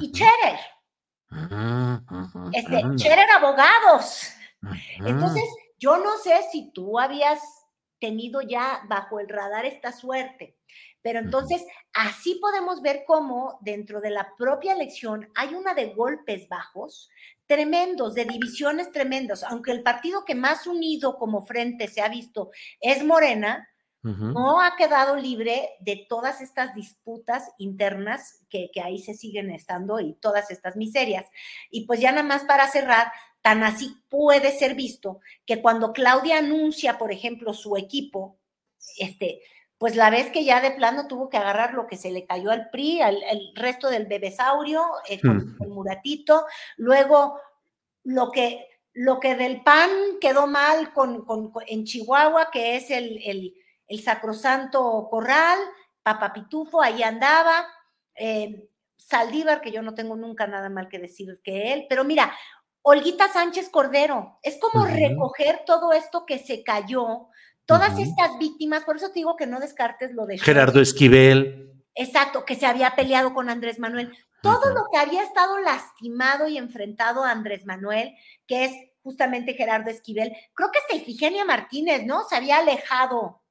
y 0.00 0.10
Cherer. 0.12 0.58
Este, 2.52 2.82
Cherer 2.96 3.30
abogados. 3.30 4.32
Entonces, 5.04 5.44
yo 5.78 5.98
no 5.98 6.16
sé 6.16 6.40
si 6.50 6.72
tú 6.72 6.98
habías 6.98 7.40
tenido 7.98 8.40
ya 8.40 8.82
bajo 8.88 9.20
el 9.20 9.28
radar 9.28 9.66
esta 9.66 9.92
suerte 9.92 10.56
pero 11.02 11.18
entonces, 11.18 11.66
así 11.92 12.38
podemos 12.40 12.80
ver 12.80 13.02
cómo 13.06 13.58
dentro 13.60 14.00
de 14.00 14.10
la 14.10 14.34
propia 14.38 14.72
elección 14.72 15.28
hay 15.34 15.54
una 15.54 15.74
de 15.74 15.92
golpes 15.94 16.48
bajos 16.48 17.10
tremendos, 17.46 18.14
de 18.14 18.24
divisiones 18.24 18.92
tremendos. 18.92 19.42
Aunque 19.42 19.72
el 19.72 19.82
partido 19.82 20.24
que 20.24 20.36
más 20.36 20.66
unido 20.66 21.18
como 21.18 21.44
frente 21.44 21.88
se 21.88 22.00
ha 22.00 22.08
visto 22.08 22.50
es 22.80 23.04
Morena, 23.04 23.68
no 24.02 24.60
ha 24.60 24.74
quedado 24.76 25.16
libre 25.16 25.70
de 25.80 26.06
todas 26.08 26.40
estas 26.40 26.74
disputas 26.74 27.50
internas 27.58 28.44
que, 28.48 28.70
que 28.72 28.80
ahí 28.80 28.98
se 28.98 29.14
siguen 29.14 29.50
estando 29.50 30.00
y 30.00 30.14
todas 30.14 30.50
estas 30.50 30.74
miserias. 30.74 31.24
Y 31.70 31.86
pues 31.86 32.00
ya 32.00 32.10
nada 32.10 32.24
más 32.24 32.42
para 32.42 32.66
cerrar, 32.68 33.12
tan 33.42 33.62
así 33.62 33.96
puede 34.08 34.52
ser 34.52 34.74
visto 34.74 35.20
que 35.44 35.60
cuando 35.60 35.92
Claudia 35.92 36.38
anuncia, 36.38 36.98
por 36.98 37.12
ejemplo, 37.12 37.54
su 37.54 37.76
equipo, 37.76 38.38
este, 38.98 39.40
pues 39.78 39.96
la 39.96 40.10
vez 40.10 40.30
que 40.30 40.44
ya 40.44 40.60
de 40.60 40.70
plano 40.70 41.08
tuvo 41.08 41.28
que 41.28 41.36
agarrar 41.36 41.74
lo 41.74 41.88
que 41.88 41.96
se 41.96 42.12
le 42.12 42.24
cayó 42.24 42.52
al 42.52 42.70
PRI, 42.70 43.02
al, 43.02 43.20
resto 43.56 43.90
del 43.90 44.06
bebesaurio, 44.06 44.84
eh, 45.08 45.20
con 45.20 45.56
el 45.60 45.68
muratito, 45.68 46.46
luego 46.76 47.36
lo 48.04 48.30
que, 48.30 48.64
lo 48.92 49.18
que 49.18 49.34
del 49.34 49.62
PAN 49.62 49.90
quedó 50.20 50.46
mal 50.46 50.92
con, 50.92 51.24
en 51.66 51.84
Chihuahua, 51.84 52.50
que 52.52 52.76
es 52.76 52.92
el, 52.92 53.20
el, 53.24 53.54
sacrosanto 53.98 55.08
corral, 55.10 55.58
Papapitufo, 56.02 56.82
ahí 56.82 57.02
andaba, 57.02 57.66
eh, 58.14 58.68
Saldívar, 58.96 59.60
que 59.60 59.72
yo 59.72 59.82
no 59.82 59.94
tengo 59.94 60.16
nunca 60.16 60.46
nada 60.46 60.70
mal 60.70 60.88
que 60.88 60.98
decir 60.98 61.40
que 61.42 61.72
él, 61.72 61.86
pero 61.88 62.04
mira, 62.04 62.32
Olguita 62.82 63.28
Sánchez 63.28 63.68
Cordero, 63.68 64.38
es 64.42 64.58
como 64.58 64.84
recoger 64.86 65.62
todo 65.64 65.92
esto 65.92 66.26
que 66.26 66.38
se 66.38 66.64
cayó, 66.64 67.28
Todas 67.66 67.98
estas 67.98 68.38
víctimas, 68.38 68.84
por 68.84 68.96
eso 68.96 69.08
te 69.08 69.20
digo 69.20 69.36
que 69.36 69.46
no 69.46 69.60
descartes 69.60 70.12
lo 70.12 70.26
de 70.26 70.38
Gerardo 70.38 70.80
Esquivel. 70.80 71.72
Exacto, 71.94 72.44
que 72.44 72.56
se 72.56 72.66
había 72.66 72.94
peleado 72.94 73.34
con 73.34 73.48
Andrés 73.48 73.78
Manuel. 73.78 74.16
Todo 74.42 74.74
lo 74.74 74.86
que 74.92 74.98
había 74.98 75.22
estado 75.22 75.58
lastimado 75.58 76.48
y 76.48 76.58
enfrentado 76.58 77.22
a 77.22 77.30
Andrés 77.30 77.64
Manuel, 77.64 78.14
que 78.46 78.64
es 78.64 78.72
justamente 79.02 79.54
Gerardo 79.54 79.90
Esquivel. 79.90 80.34
Creo 80.54 80.70
que 80.72 80.80
hasta 80.80 80.96
Ifigenia 80.96 81.44
Martínez, 81.44 82.04
¿no? 82.04 82.24
Se 82.28 82.34
había 82.34 82.58
alejado. 82.58 83.41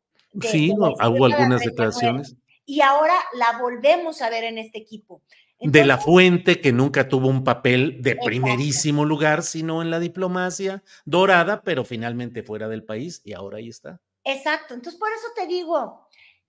Sí, 0.42 0.72
hubo 0.76 0.96
algunas 1.00 1.62
declaraciones. 1.62 2.36
y 2.66 2.82
ahora 2.82 3.16
la 3.34 3.60
volvemos 3.60 4.22
a 4.22 4.30
ver 4.30 4.44
en 4.46 4.58
este 4.58 4.78
equipo. 4.78 5.22
de 5.60 5.86
la 5.86 6.00
fuente 6.00 6.60
que 6.60 6.72
nunca 6.72 7.08
tuvo 7.08 7.28
un 7.28 7.44
papel 7.44 8.02
de 8.02 8.16
primerísimo 8.16 9.06
lugar, 9.06 9.44
sino 9.44 9.84
en 9.84 9.92
la 9.92 10.00
diplomacia 10.00 10.84
dorada, 11.06 11.62
pero 11.62 11.86
finalmente 11.86 12.42
fuera 12.42 12.68
del 12.68 12.84
país 12.84 13.22
y 13.24 13.34
ahora 13.34 13.58
ahí 13.58 13.70
está. 13.70 14.02
Exacto, 14.24 14.74
entonces 14.74 15.00
por 15.00 15.10
eso 15.12 15.28
te 15.36 15.46
digo, 15.46 16.08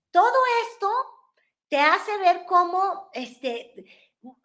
todo 0.09 0.39
esto 0.71 0.89
te 1.67 1.77
hace 1.79 2.17
ver 2.19 2.43
cómo 2.47 3.09
este, 3.13 3.85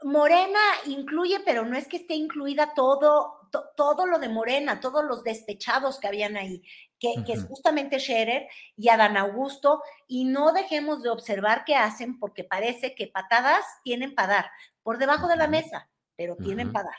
Morena 0.03 0.59
incluye, 0.87 1.41
pero 1.45 1.65
no 1.65 1.77
es 1.77 1.87
que 1.87 1.99
esté 1.99 2.15
incluida 2.15 2.73
todo, 2.75 3.49
todo 3.77 4.07
lo 4.07 4.19
de 4.19 4.29
Morena, 4.29 4.81
todos 4.81 5.05
los 5.05 5.23
despechados 5.23 6.01
que 6.01 6.09
habían 6.09 6.37
ahí, 6.37 6.63
que, 6.99 7.15
que, 7.27 7.33
es 7.33 7.45
justamente 7.45 8.01
Scherer 8.01 8.49
y 8.77 8.89
Adán 8.89 9.17
Augusto, 9.17 9.83
y 10.07 10.25
no 10.25 10.53
dejemos 10.53 11.03
de 11.03 11.11
observar 11.11 11.65
qué 11.65 11.75
hacen, 11.75 12.19
porque 12.19 12.45
parece 12.45 12.95
que 12.95 13.07
patadas 13.07 13.65
tienen 13.85 14.15
para 14.15 14.35
dar, 14.35 14.51
por 14.83 14.99
debajo 14.99 15.29
de 15.29 15.37
la 15.37 15.49
mesa, 15.49 15.89
pero 16.17 16.37
tienen 16.37 16.73
para 16.73 16.87
dar. 16.87 16.99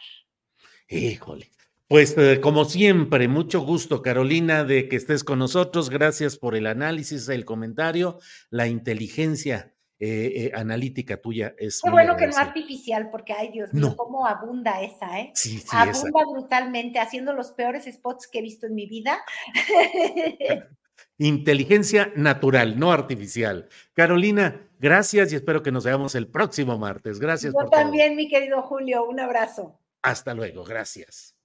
Híjole. 0.88 1.50
Pues 1.88 2.16
eh, 2.20 2.40
como 2.40 2.66
siempre, 2.66 3.28
mucho 3.28 3.62
gusto, 3.62 4.04
Carolina, 4.04 4.64
de 4.64 4.88
que 4.88 4.96
estés 4.96 5.24
con 5.24 5.40
nosotros. 5.40 5.90
Gracias 5.90 6.38
por 6.38 6.56
el 6.56 6.68
análisis, 6.68 7.28
el 7.30 7.46
comentario, 7.46 8.20
la 8.52 8.68
inteligencia 8.68 9.74
eh, 10.00 10.32
eh, 10.46 10.52
analítica 10.56 11.18
tuya 11.18 11.54
es. 11.58 11.82
Qué 11.82 11.90
bueno 11.90 12.16
que 12.16 12.28
no 12.28 12.38
artificial, 12.38 13.10
porque 13.12 13.34
ay 13.34 13.52
Dios 13.52 13.74
mío, 13.74 13.96
cómo 13.98 14.26
abunda 14.26 14.82
esa, 14.82 15.20
¿eh? 15.20 15.32
Sí, 15.36 15.60
sí, 15.60 15.68
abunda 15.72 16.22
brutalmente, 16.32 17.00
haciendo 17.00 17.34
los 17.34 17.52
peores 17.52 17.86
spots 17.86 18.28
que 18.28 18.40
he 18.40 18.42
visto 18.42 18.68
en 18.68 18.76
mi 18.76 18.88
vida. 18.88 19.20
Inteligencia 21.18 22.14
natural, 22.16 22.80
no 22.80 22.94
artificial. 22.94 23.68
Carolina, 23.94 24.70
gracias 24.80 25.34
y 25.34 25.36
espero 25.36 25.62
que 25.62 25.72
nos 25.72 25.84
veamos 25.84 26.16
el 26.16 26.28
próximo 26.28 26.78
martes. 26.78 27.20
Gracias. 27.20 27.54
Yo 27.54 27.70
también, 27.70 28.16
mi 28.16 28.30
querido 28.30 28.62
Julio, 28.62 29.06
un 29.06 29.20
abrazo. 29.20 29.78
Hasta 30.02 30.34
luego, 30.34 30.64
gracias. 30.64 31.36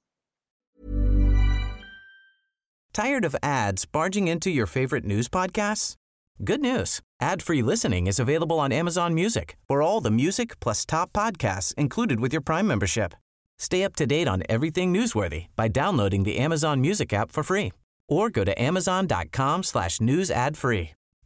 Tired 2.92 3.24
of 3.24 3.34
ads 3.42 3.84
barging 3.84 4.28
into 4.28 4.48
your 4.48 4.68
favorite 4.68 5.04
news 5.04 5.28
podcasts? 5.28 5.96
Good 6.42 6.60
news. 6.60 7.00
Ad-free 7.20 7.62
listening 7.62 8.08
is 8.08 8.18
available 8.18 8.58
on 8.58 8.72
Amazon 8.72 9.14
Music. 9.14 9.56
For 9.68 9.80
all 9.82 10.00
the 10.00 10.10
music 10.10 10.58
plus 10.58 10.84
top 10.84 11.12
podcasts 11.12 11.72
included 11.74 12.18
with 12.18 12.32
your 12.32 12.42
Prime 12.42 12.66
membership. 12.66 13.14
Stay 13.58 13.84
up 13.84 13.94
to 13.96 14.06
date 14.06 14.26
on 14.26 14.42
everything 14.48 14.92
newsworthy 14.92 15.46
by 15.54 15.68
downloading 15.68 16.24
the 16.24 16.38
Amazon 16.38 16.80
Music 16.80 17.12
app 17.12 17.30
for 17.30 17.44
free 17.44 17.72
or 18.08 18.30
go 18.30 18.42
to 18.44 18.60
amazon.com 18.60 19.62
slash 19.62 20.00
news 20.00 20.30
ad 20.30 20.56
free. 20.56 20.90